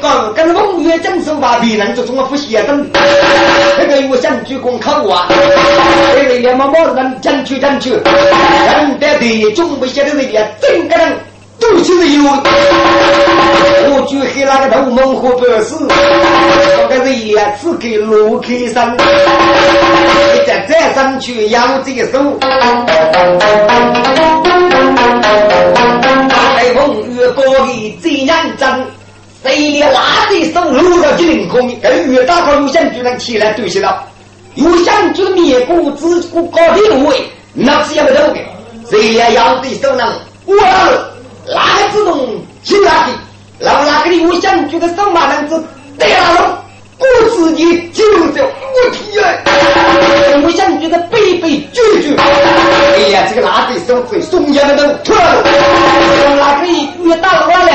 [0.00, 2.88] 刚跟风雨正手把别人做中了复习等，
[3.78, 5.28] 那个我想去公考啊，
[6.16, 11.12] 那个连毛毛人争取争取，人得对中不写的人家真个人
[11.72, 12.22] 都是有。
[13.86, 18.96] 我举起那个头蒙和博士，那个人也只给罗开山，
[20.46, 22.38] 再再争取要这个手。
[26.74, 28.86] 风月高的最认真，
[29.44, 34.04] 谁连拉的手撸到金领空，跟岳大哥有想就能起来对起了。
[34.56, 38.36] 有想就灭国自古高的位，那是要不得的。
[38.90, 40.06] 谁连要的手能，
[40.46, 40.54] 我
[41.46, 43.12] 哪个自动起来的？
[43.60, 45.64] 让哪个的有想就个手马男子
[45.96, 46.63] 对了。
[47.04, 49.28] 我自己就是我天啊！
[50.44, 52.16] 我想觉得背背绝绝。
[52.16, 55.44] 哎呀，这个拉的手会松下来都脱了。
[56.36, 56.66] 哪个
[57.04, 57.70] 越打了我了？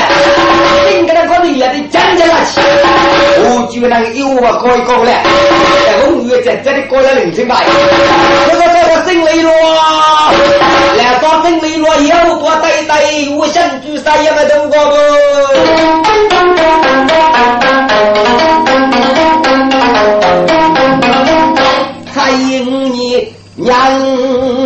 [0.92, 2.60] 应该那个人也得讲讲那去。
[3.42, 5.10] 我就那个有我可以搞了。
[5.86, 7.56] 在红月在这里过了零千块。
[8.50, 9.50] 这个这个胜利了，
[10.98, 16.29] 来抓胜利了，有多对对，我想举啥也没动过不。
[22.32, 23.74] 因你娘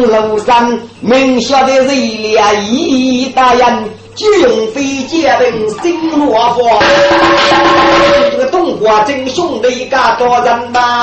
[0.06, 1.96] 庐山，明晓得谁
[2.32, 3.84] 俩一大人，
[4.14, 6.78] 就用飞剑兵心落花。
[8.30, 11.02] 这个东华真兄弟家多人呐，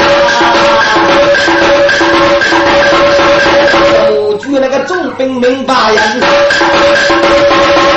[4.14, 6.22] 我举那个重兵明白人，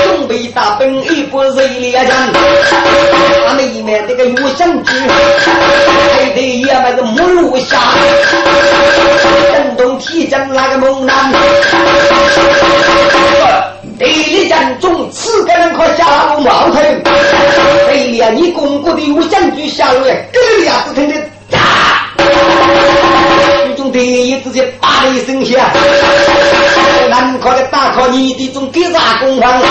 [0.05, 2.12] 准备大兵一不谁俩人，
[3.47, 5.93] 他们里面这个有相聚，还
[6.35, 7.78] 得也那个木路下。
[10.01, 11.32] 提将那个猛男，
[13.97, 17.03] 地里将中四个人可下路矛盾，
[17.89, 21.14] 地连你公公的有相举下来，跟俩子听的
[21.49, 21.59] 炸，
[23.64, 25.64] 军中第一直接叭的一声响，
[27.09, 29.62] 南靠的大靠你的中给啥公房？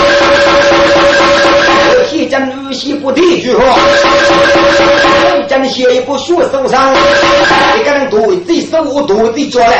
[2.06, 3.64] 铁将日西不提句话，
[5.48, 6.92] 将写一部书手上，
[7.78, 9.76] 一个人独自手我独自做嘞。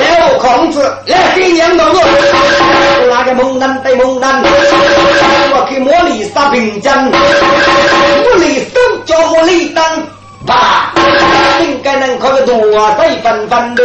[0.00, 2.00] 来，孔子来给娘道路，
[3.08, 9.82] 那个猛男对猛男，我给茉莉杀平江，茉莉手叫茉莉当，
[10.46, 10.92] 吧，
[11.62, 12.54] 应该能靠个多
[12.98, 13.82] 对分分的。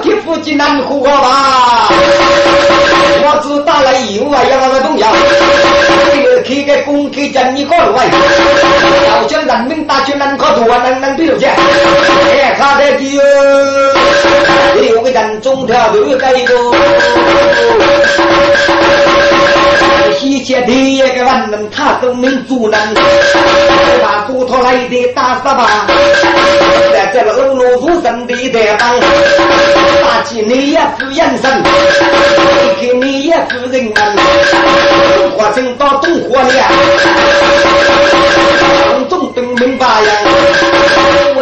[0.00, 1.86] 我给夫妻难活吧。
[3.22, 5.06] 我只打了以后啊，要那个重要，
[6.42, 8.08] 开个公开讲你搞路哎，
[9.08, 13.22] 要将人民打起能靠多能能对了去，哎，他在地哟，
[14.94, 16.74] 有个人中条路该多，
[20.18, 22.78] 西街第一个万能，他都能做人，
[24.02, 25.86] 把猪头来的打死吧，
[26.92, 29.00] 在这个欧罗夫神的地方，
[30.02, 31.62] 打起你也不眼神，
[32.80, 33.20] 给你。
[33.30, 33.94] 也是人们，
[35.14, 36.50] 中华城到东华了，
[38.94, 40.08] 群众登门把呀。
[41.36, 41.40] 喂，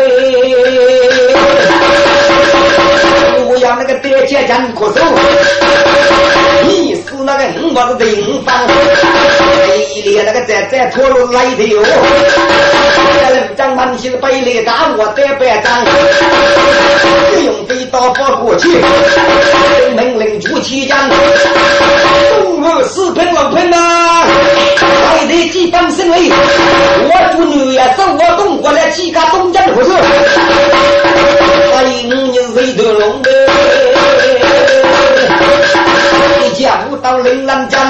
[3.47, 6.48] 我要那个爹家人可手，你
[7.07, 8.67] 是那个五毛的地方，
[9.95, 11.83] 一列那个在在拖路来的哟。
[13.31, 15.85] 人张满心背里打我的白章，
[17.31, 18.69] 不用飞刀法过去，
[19.97, 20.99] 命令出奇将。
[22.85, 24.27] 四平六平啊！
[25.19, 29.91] 来的几番胜利，我祝女呀走我东过来几个东江不是？
[31.75, 33.31] 哎，五年谁得龙的？
[37.09, 37.81] 到岭南江，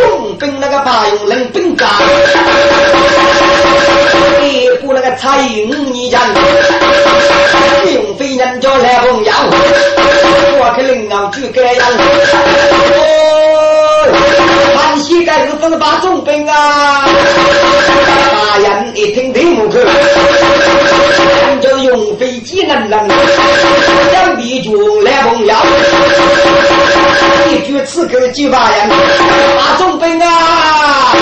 [0.00, 1.86] 东兵那个八用领兵长，
[4.42, 6.18] 一部那个蔡五年江，
[7.92, 9.36] 用飞人叫来红阳，
[10.58, 11.86] 我给领导去改样。
[15.02, 17.04] 膝盖是分八重兵啊！
[17.96, 19.78] 大人一听听不去，
[21.84, 23.08] 用飞机能人，
[24.10, 25.54] 将笔就来朋友，
[27.68, 31.12] 一句刺客几把人，八重兵啊！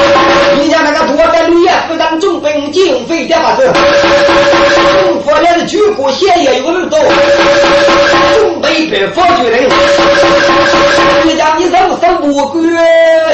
[0.57, 3.69] 你家那个多在绿叶不当重兵，就用飞的把子，
[5.03, 7.01] 中国来的举国现也有耳朵，
[8.37, 9.69] 准备被佛举人。
[11.25, 12.63] 你家你手手不管，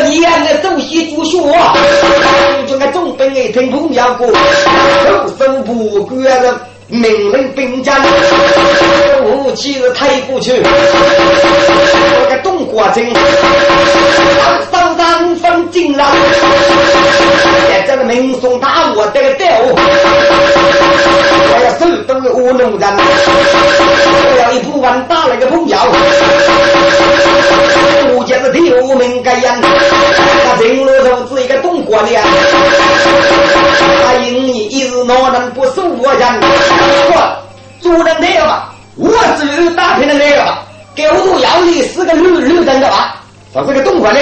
[0.06, 1.36] 你也那首席主学，
[2.66, 4.34] 就那总兵一听朋友过，手
[5.38, 6.58] 手不管的
[6.88, 7.94] 命令兵将，
[9.26, 10.62] 武器是抬不去，
[12.42, 13.14] 那个东国军，
[14.70, 16.04] 三三分进了，
[17.68, 19.76] 在这个民众打我这个队伍，
[21.48, 25.76] 我要手都是乌龙人，我要一部分打那个朋友。
[28.14, 32.08] 我家是第五名该人，他进路头是一个东国的，
[34.04, 36.28] 他因你一日恼人不守我人，
[37.08, 37.36] 我
[37.80, 40.61] 做人那个吧，我只有打拼的那个吧，
[40.94, 43.16] 给我都要你是个绿绿人的吧，
[43.52, 44.20] 说这个东国的，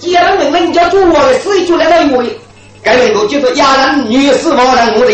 [0.00, 2.26] 既然问人家主我的死一就来到位，
[2.82, 5.12] 该能够就是亚人女士王人目的，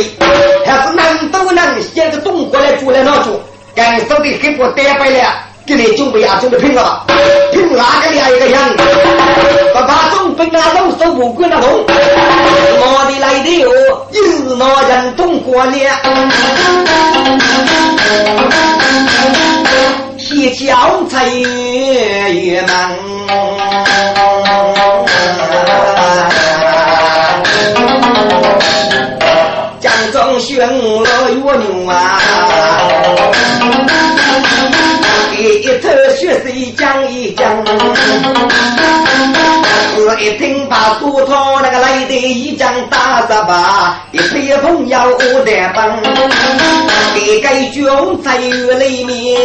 [0.65, 3.39] 还是男都能现在东国的主来哪住，
[3.75, 5.45] 该说的很不得白了。
[5.67, 7.05] 给你准备亚洲的拼了，
[7.53, 8.75] 拼哪个俩一个样？
[9.75, 13.69] 把把总兵啊，都手不管那动，哪里来的哟？
[14.11, 15.75] 有那人懂过了，
[20.31, 22.69] 一脚踩月门。
[29.81, 32.21] 江中悬落月牛啊，
[35.39, 37.65] 一头雪水江一江。
[40.21, 45.97] 一听把苏涛那个来的一讲打十八，一吹风要五代帮，
[47.17, 47.85] 一个军
[48.23, 49.39] 在里面，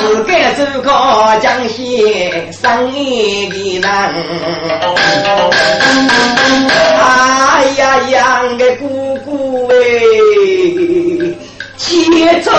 [0.00, 0.90] 自个走个
[1.40, 4.12] 江西生意难，
[6.98, 9.67] 哎呀呀个姑姑。
[12.06, 12.52] 你走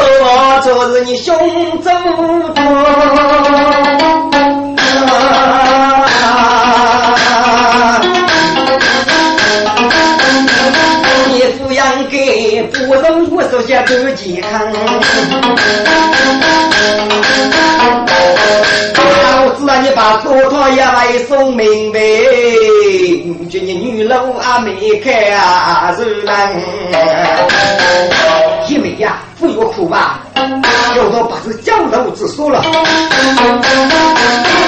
[0.63, 1.33] 走是你胸
[1.81, 1.89] 走
[2.55, 2.61] 多，
[11.27, 14.49] 你抚养给不容我手下多健康。
[19.81, 21.99] 你把多套也来送明白，
[23.49, 26.51] 今年女路还没开啊，是难。
[29.39, 30.19] 一妹呀，不要哭吧，
[30.97, 32.61] 要到把这江头子说了。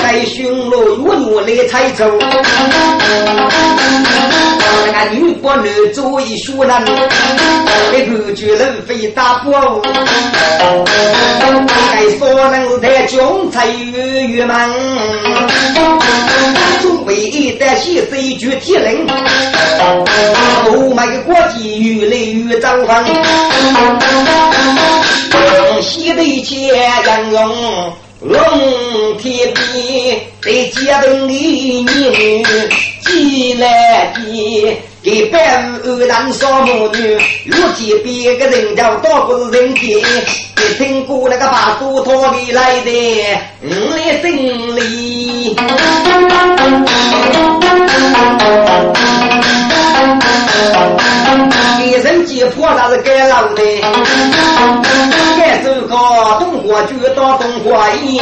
[0.04, 2.06] 在巡逻越我来采走，
[4.86, 6.86] 那个女伯女做一说人，
[7.92, 9.52] 被判决人非打不。
[11.68, 13.20] 该说能在军
[13.52, 14.72] 才越越忙，
[16.82, 19.08] 准备一旦写一句铁令，
[20.68, 23.06] 我们的国际越来越张狂。
[25.82, 26.74] 西的钱
[27.06, 27.92] 杨勇。
[28.22, 32.46] 龙天边在街头里女
[33.02, 37.16] 挤来挤，给百五男少母女，
[37.46, 45.58] 路街边个人叫到不是人间，一听过那个把梳拖里来的，我来心里。
[51.84, 53.64] 一身解破啥是该老的？
[55.42, 55.96] 也走个
[56.40, 58.22] 东国就到东国营，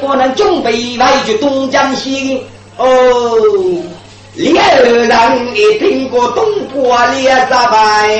[0.00, 2.44] 不能准备外去东江西
[2.76, 2.86] 哦。
[4.34, 5.10] 猎人
[5.56, 8.18] 一听过东国猎杀牌。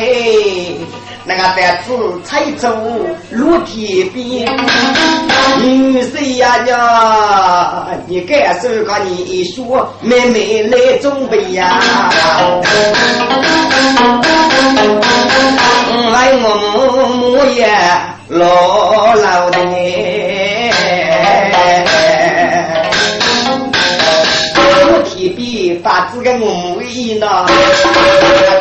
[1.25, 2.69] 那个在此采走
[3.31, 4.49] 落天边，
[5.61, 11.79] 女婿呀呀，你该说个你说妹妹来准备呀，
[16.13, 16.47] 来我
[17.17, 17.69] 母也
[18.29, 19.59] 老老的。
[25.17, 26.47] 一边把这个我
[26.91, 27.47] 一呢，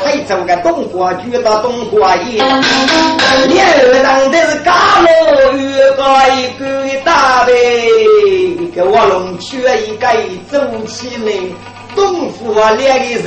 [0.05, 2.37] 再走个东瓜去到东瓜叶，
[3.47, 4.71] 两人的是家
[5.01, 6.63] 乐越高一个
[7.03, 7.51] 大呗，
[8.73, 10.07] 给我弄去一个
[10.51, 11.33] 走起来，
[11.95, 13.25] 东府两个人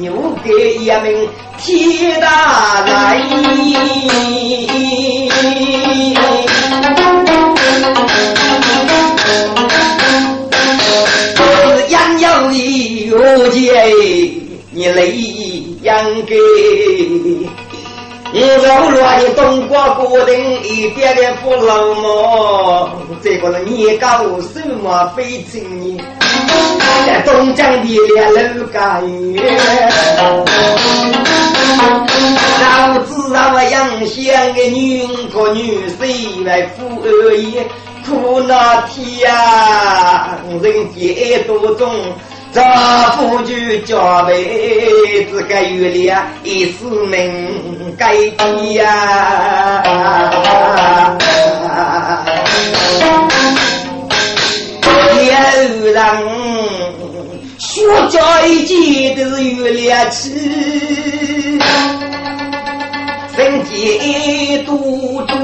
[0.00, 0.12] 又
[0.44, 2.90] 给一名铁大来。
[15.04, 16.34] 你泪养给，
[18.32, 22.90] 我柔软的冬瓜果丁一点点不冷么？
[23.22, 26.02] 这个人年高什么非青年，
[27.06, 29.02] 在东江的两楼干
[29.32, 29.40] 月，
[32.60, 37.66] 老子让我养香的女个女婿来富二爷，
[38.06, 41.90] 苦那天呀，人间多重。
[42.54, 42.62] 丈
[43.16, 49.82] 夫君家辈子该月亮一世命改变呀，
[55.18, 56.00] 有人
[57.58, 60.30] 说家一见都是月亮起，
[63.36, 64.76] 人间多
[65.26, 65.34] 中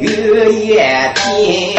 [0.00, 1.78] 月夜天。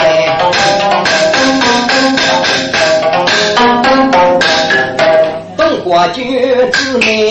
[6.01, 6.31] 我君
[6.71, 7.29] 之内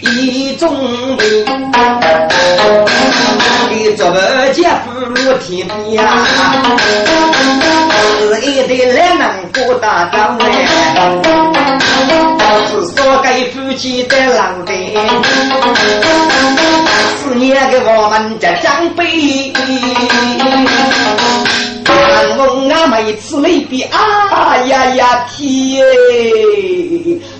[0.00, 0.70] 一中
[1.16, 1.24] 美，
[3.70, 4.16] 你做不
[4.52, 6.04] 见不如天边，
[8.20, 9.24] 是一对来能
[9.64, 10.44] 过大张来，
[12.68, 14.72] 是说给夫妻的郎的，
[17.16, 19.54] 思念给我们这长辈。
[22.38, 25.82] 我啊，每次离别，啊呀呀天！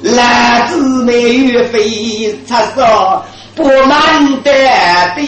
[0.03, 3.23] 男子美玉飞，插手
[3.55, 4.51] 不满的
[5.14, 5.23] 的，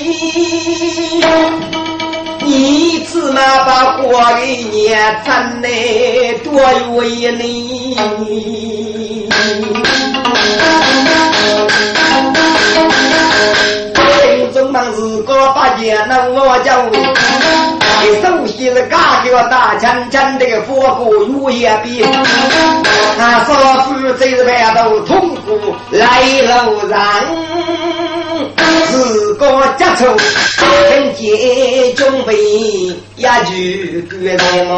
[2.44, 4.40] 你次嘛把过的
[4.72, 5.68] 年成来
[6.42, 6.52] 多
[6.96, 7.96] 为你。
[14.52, 16.84] 中忙是个八戒，那我叫。
[18.22, 22.08] 首先是嘎个大枪枪的个火锅入夜边，
[23.18, 26.98] 他少妇这是白头痛苦来路上，
[28.90, 30.06] 自个家仇，
[30.90, 32.34] 人间准备
[33.16, 33.50] 也就
[34.08, 34.72] 个什么。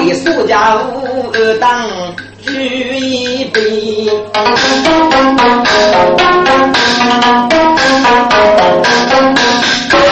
[0.00, 1.86] 你苏家五当
[2.42, 2.93] 举一
[4.34, 4.40] 杯。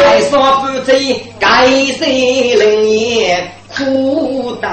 [0.05, 1.67] 还说夫妻该
[1.99, 4.69] 谁人也苦待，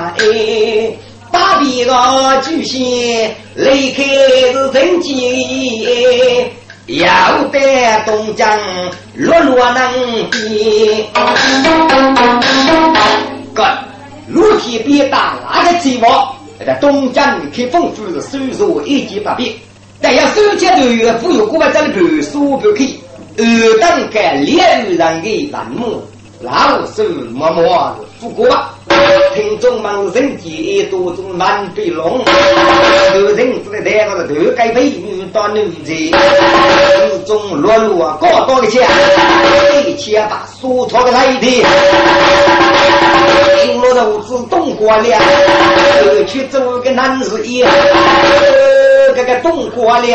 [1.32, 6.52] 把别你个巨蟹，离开是真机，
[6.88, 7.60] 要得
[8.06, 8.50] 东江
[9.16, 11.06] 落落能比。
[13.54, 13.66] 哥，
[14.28, 16.28] 陆天比打那个寂寞，
[16.66, 19.54] 在东江开封府是收入一级不变，
[20.02, 22.86] 但要收钱都有富有国家的盘数不开，
[23.38, 24.62] 二等该猎
[24.98, 26.04] 人的栏目。
[26.42, 27.04] 老手
[27.34, 28.48] 默默不过，
[29.36, 32.24] 听众们人间多种难被龙，
[33.16, 35.94] 有人子的带个头盖被女到女子，
[36.94, 38.82] 手中落落高高的枪，
[39.86, 41.66] 一枪把苏超的来的，
[43.68, 45.18] 用落头子动过了，
[46.28, 47.64] 去做个男子一，
[49.16, 50.08] 这个动过了。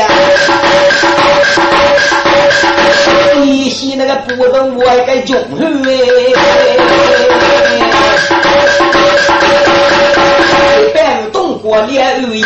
[3.42, 5.92] 你洗那个不能我该中哎，
[11.64, 12.44] 过脸而已，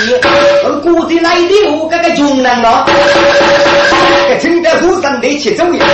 [0.65, 2.87] 而古的来的我这个穷人咯，
[4.29, 5.85] 这清代后生的去走呀，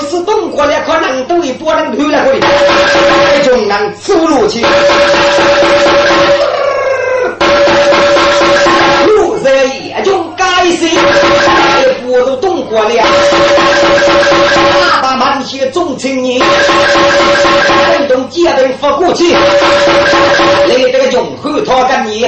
[0.00, 2.46] 只是动过脸可能都一波人推来过的，
[3.42, 4.64] 穷人走路去，
[9.08, 10.44] 路在也就该
[10.76, 10.86] 死，
[12.06, 13.04] 我都动过脸。
[14.94, 19.38] 大把满血重青年，奋动阶段发过去，来
[20.92, 22.20] 这个永后他跟你，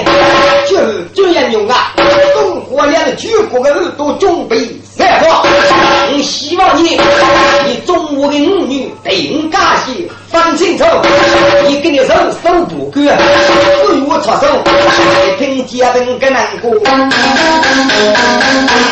[0.68, 1.92] 就是这样用啊！
[2.34, 6.98] 中国两全国的人都准备散发，我希望你，
[7.68, 10.84] 你中国的儿女定感谢，分清楚，
[11.66, 12.08] 你跟你手
[12.42, 13.08] 手不够，对
[14.06, 14.46] 我插手，
[15.26, 16.70] 一听阶段更难过，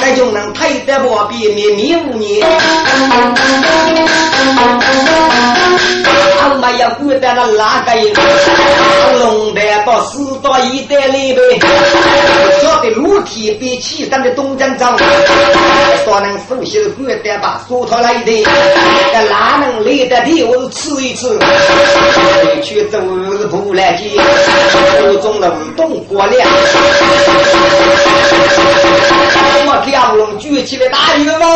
[0.00, 2.46] 该就能推得我比面面无言。
[6.44, 8.12] 俺们要过得那哪个人？
[9.18, 11.60] 龙潭到四到一代里边，
[12.60, 14.94] 晓得裸体被气咱的东江庄，
[16.04, 18.46] 说能熟悉的过得把说出来的，
[19.12, 20.44] 那哪能来得的？
[20.44, 21.38] 我是吃一吃，
[22.62, 22.98] 去走
[23.50, 24.10] 不来街，
[25.00, 26.46] 手中的动过量。
[29.66, 31.46] 我条龙举起来打鱼喽！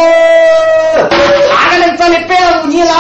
[1.51, 2.95] 哪个能找你保护你了？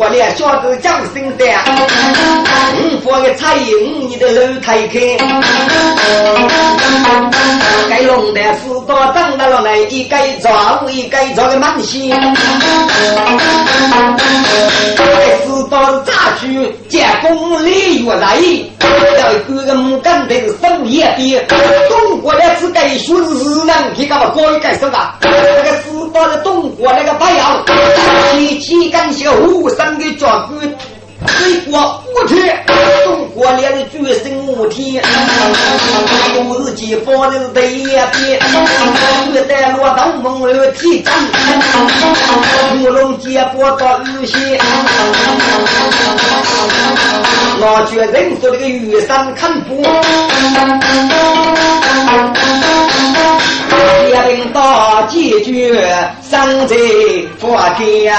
[0.00, 1.44] 中国的小子讲声的，
[2.80, 4.98] 五方的彩云你的楼台开，
[7.90, 12.08] 该龙的四道长到了来，一该抓一该抓的满心。
[14.96, 15.04] 该
[15.44, 18.38] 四道咋去建功立业来？
[19.18, 25.16] 要个个木杆头手一边，中国的是该学日人，你干嘛搞一改手啊？
[25.20, 27.62] 那个四道的中国那个白羊，
[28.32, 29.89] 提起感谢武生。
[31.70, 32.66] 水国五天，
[33.04, 35.00] 中国两个决胜五天，
[36.34, 38.40] 都是解放的第一边，
[39.32, 41.14] 古代罗道梦儿提针，
[42.82, 44.58] 乌龙结波到日线，
[47.60, 49.80] 我觉人说这个玉山看不。
[54.08, 56.76] 一领到解决生在
[57.38, 58.16] 佛家。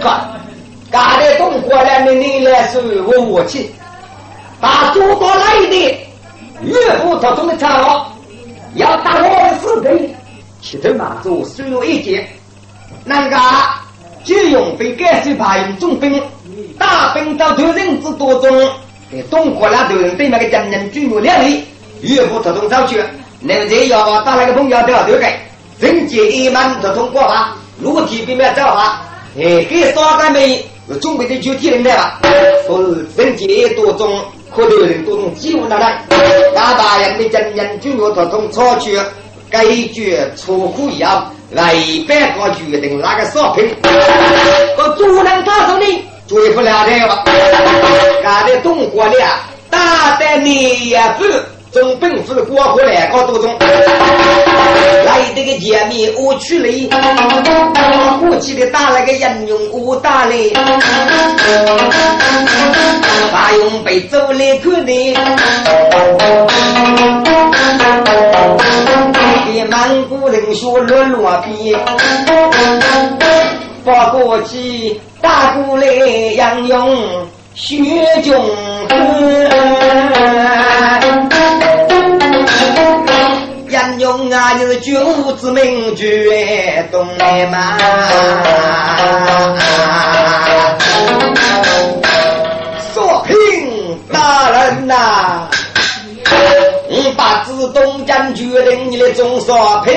[0.00, 0.20] 干，
[0.90, 3.74] 干的动过来的你来是我武器，
[4.60, 5.98] 把诸多来的
[6.62, 8.06] 岳父他中的长老
[8.74, 10.14] 要打我的死敌，
[10.60, 12.26] 七头马祖输入一劫，
[13.04, 13.36] 那个
[14.24, 16.22] 就用被改水派用重兵。
[16.78, 18.70] 大兵到头人之多中，
[19.10, 21.64] 给东国那头人对那个将人举目两里，
[22.02, 23.02] 岳父特动招去，
[23.40, 25.40] 那个人要打那个朋友都要对改，
[25.78, 29.02] 人杰一满特通过法，裸体边面造法，
[29.38, 30.64] 哎，给少干没
[31.00, 32.20] 准备的就体人来吧，
[32.66, 34.20] 说是人杰多中，
[34.54, 36.02] 可头人多中，几乎那来，
[36.54, 38.98] 大大人的将人举目特通操去，
[39.48, 41.74] 该决出乎意料，来
[42.08, 43.68] 百个决定那个少平，
[44.78, 46.09] 我主人告诉你。
[46.30, 47.24] 追不了的吧？
[48.24, 49.16] 俺的东国的
[49.68, 56.88] 大的你也是中本是国国来搞多种，来这个见面我去了，
[58.20, 60.52] 过去的打那个人用我打嘞，
[63.32, 65.16] 把用被走来看的，
[69.52, 71.76] 给满古人说落落皮。
[73.84, 75.86] 发过去打过来，
[76.36, 77.76] 杨勇血
[78.22, 78.44] 中
[78.88, 78.96] 飞。
[83.70, 87.78] 杨勇啊，就是九子明珠哎，东南妈。
[92.92, 95.48] 索平大人呐。
[99.14, 99.92] 中少平，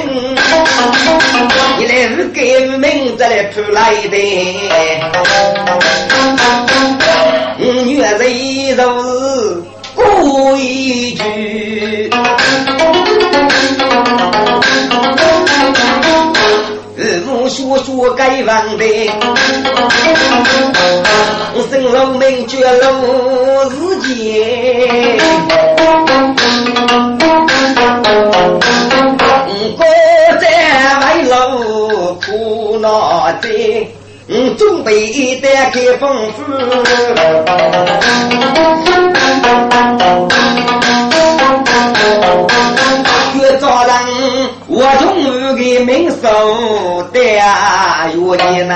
[1.77, 2.41] 你来是改
[2.77, 4.17] 名字来出来的，
[7.57, 8.13] 女人。
[8.75, 9.61] 都是
[9.95, 12.09] 规矩。
[17.27, 18.85] 无数数该忘的，
[21.69, 22.87] 生龙门绝路
[23.69, 25.19] 日间，
[32.83, 33.87] 苦恼的，
[34.57, 36.43] 准备打开封书。
[43.39, 43.95] 越早人，
[44.67, 46.27] 我终于给民守
[47.13, 47.19] 的
[48.13, 48.75] 有的呐。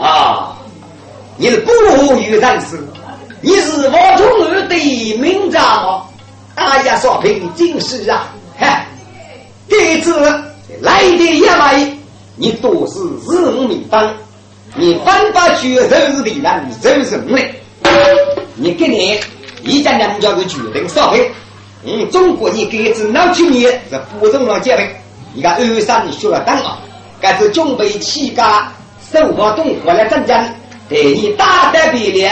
[0.00, 0.56] 啊，
[1.36, 1.70] 你是不
[2.18, 2.84] 与人士，
[3.40, 4.74] 你是我中于的
[5.20, 6.02] 名将吗？
[6.56, 8.26] 哎呀，少平进士啊！
[8.58, 8.86] 嗨，
[9.68, 10.14] 这次
[10.80, 11.98] 来的一位，
[12.36, 14.14] 你都是日母名当，
[14.74, 17.38] 你反把绝人的人走什么？
[18.54, 19.20] 你给你。
[19.62, 21.28] 一家两家的决定少平，
[21.84, 24.88] 嗯，中国你给子老去年是不中了结婚，
[25.34, 26.78] 你看二三学了当啊，
[27.20, 28.70] 该是准备起家
[29.12, 30.48] 守活动过来镇江，
[30.88, 32.30] 对你大胆别列，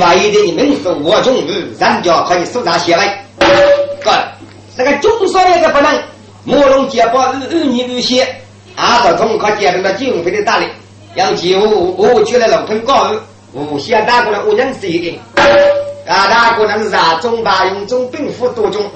[0.00, 3.24] 万一的你们是我中日，人家可以手上写来。
[4.04, 4.12] 哥，
[4.76, 6.02] 那个中少爷的不能，
[6.46, 8.24] 莫龙结包二二年二些，
[8.76, 10.66] 阿德通可结成了经费的大力，
[11.12, 13.20] 让几户我去了老村高二，
[13.52, 15.18] 无限打过来五人四个。
[16.06, 17.16] 啊，大可能是啥？
[17.16, 18.88] 中巴用中兵符多种，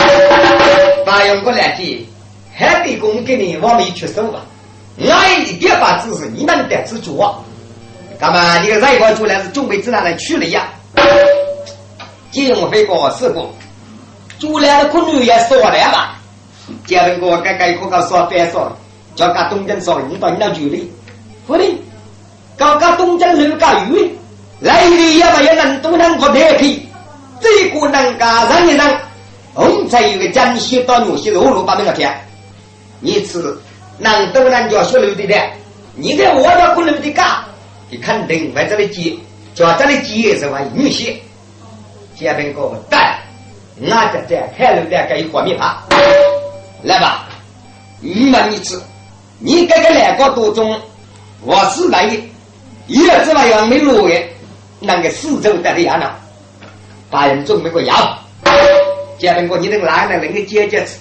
[1.04, 2.08] 把用过来的，
[2.54, 4.42] 还得供给你往里出手吧。
[4.96, 7.20] 我一点把知识，你们得自主。
[8.20, 8.60] 干嘛？
[8.60, 10.68] 你个人光出来是准备只拿来取了呀？
[12.30, 13.52] 金飞哥师傅，
[14.38, 16.16] 出来的可女也说了吧？
[16.86, 18.70] 结婚过该该可搞说别说，
[19.14, 20.90] 叫个东京说引到你那局里，
[21.46, 21.64] 不的，
[22.56, 24.10] 搞个东京人搞鱼，
[24.60, 26.82] 来的也不也能都能过得去。
[27.40, 28.98] 这个能干人的人，
[29.54, 32.12] 红才有个江西到牛西路路把那个天，
[33.00, 33.42] 你吃
[33.98, 35.34] 能都能叫学楼的的，
[35.94, 37.26] 你在我家过楼的干，
[37.88, 39.16] 你肯定在这里接，
[39.54, 40.60] 叫这里接是吧？
[40.74, 41.14] 女婿，
[42.18, 43.18] 这边个带，
[43.90, 45.82] 俺在这开楼的给火灭他，
[46.82, 47.28] 来吧，
[48.00, 48.80] 你们你吃，
[49.38, 50.80] 你这个两个多钟，
[51.42, 52.04] 我是来，
[52.86, 54.14] 一日之外要没落的，
[54.80, 56.10] 那个四周带的样呢？
[57.10, 58.18] 把人准备个药，
[59.18, 60.96] 结婚过你能拿来能给解决吃，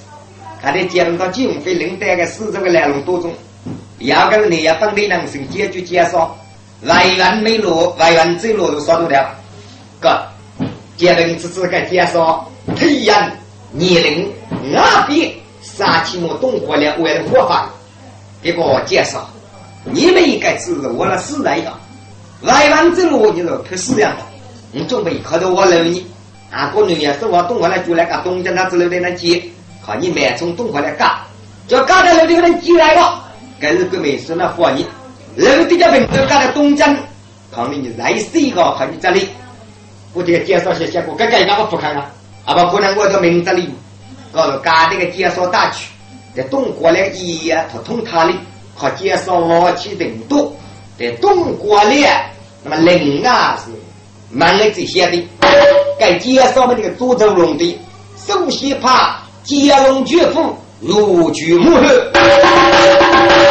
[0.61, 3.33] 他得结婚到经费领带个四周个来龙多钟，
[3.99, 6.37] 要跟你也本地人生解决减少，
[6.83, 9.33] 外援没落，外援最落都少多了。
[10.01, 10.21] 哥，
[10.97, 13.31] 结婚只是个减少，体验
[13.71, 14.33] 年龄、
[14.75, 15.31] 阿边
[15.79, 17.69] 三七莫动过了为了活法，
[18.41, 19.29] 给我介绍，
[19.85, 21.71] 你们应该知道我了死人呀，
[22.41, 24.23] 外援之路你是可死样的。
[24.73, 26.05] 你准备靠着我楼你，
[26.51, 29.41] 啊，过年是我东过来就来个东江那之类的那接，
[29.81, 31.09] 靠你买从东过来干，
[31.65, 33.23] 就干的楼的人进来了，
[33.57, 34.85] 该是个没事那活你，
[35.37, 36.93] 楼底下朋友干的东江，
[37.55, 39.29] 靠你你来谁个靠你这里，
[40.13, 42.11] 我这个介绍些结果，该该干我不看啊，
[42.43, 43.73] 啊不可能我到名字里，
[44.31, 45.89] 告诉干这个介绍大区，
[46.35, 48.35] 在东过来一呀，他通他里，
[48.77, 50.53] 靠介绍我去人多，
[50.97, 52.31] 在东过来，
[52.63, 53.71] 那么人啊是。
[54.31, 55.27] 满了这些的，
[55.99, 57.79] 该介绍的那个株洲龙的，
[58.27, 61.81] 首先怕接龙绝父如居母后，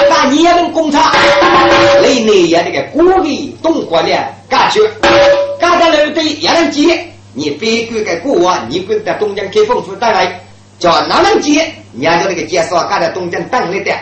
[0.09, 1.03] 把你们工厂
[2.01, 4.79] 内内也那个国力动过来，干去，
[5.59, 10.41] 干到楼的也能接，你别管个国王，你管在东江开封府带来，
[10.79, 11.73] 叫哪能接？
[11.95, 13.93] 人家那个介绍干在东江等了的，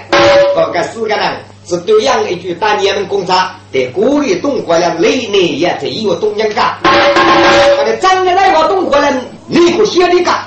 [0.54, 1.32] 搞个四个人。
[1.68, 9.12] 是对样一句，当年们工厂在国里动过了，内内也在一个东江干，我的张家那个动过了，
[9.48, 10.44] 你可写的干，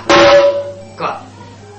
[0.96, 1.14] 哥，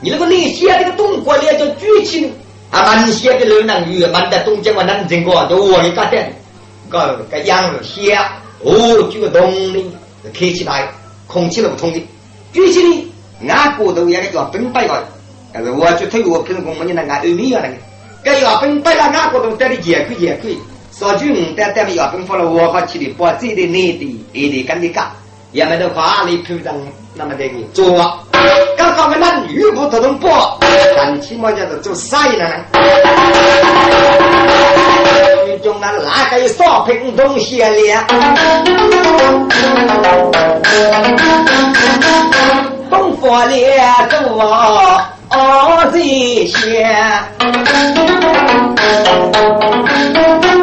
[0.02, 2.30] 你那个你写这个动过了叫举起，
[2.70, 6.22] 啊，满写的流浪语，满在东江我南京过，都我的干的，
[6.90, 8.18] 哥，个样写，
[8.62, 9.82] 哦，举个动的，
[10.34, 10.86] 开起来，
[11.26, 12.06] 空气流通的，
[12.52, 13.09] 举起的，
[13.48, 15.04] 俺骨头也个叫分白个，
[15.52, 17.74] 但是我去推我平时工你那俺欧米样那个。
[18.22, 20.50] 搿药粉摆了外国都带的健康健康，
[20.92, 25.10] 少句五单带的药粉放了我好去的，把这的内地内地跟你讲，
[25.52, 26.74] 也没得华丽铺张，
[27.14, 27.96] 那么的个做，
[28.76, 31.64] 刚刚我们那女仆都能包，但起码叫
[42.90, 43.54] 做做啥呢？
[47.40, 47.44] 你
[50.12, 50.59] 中那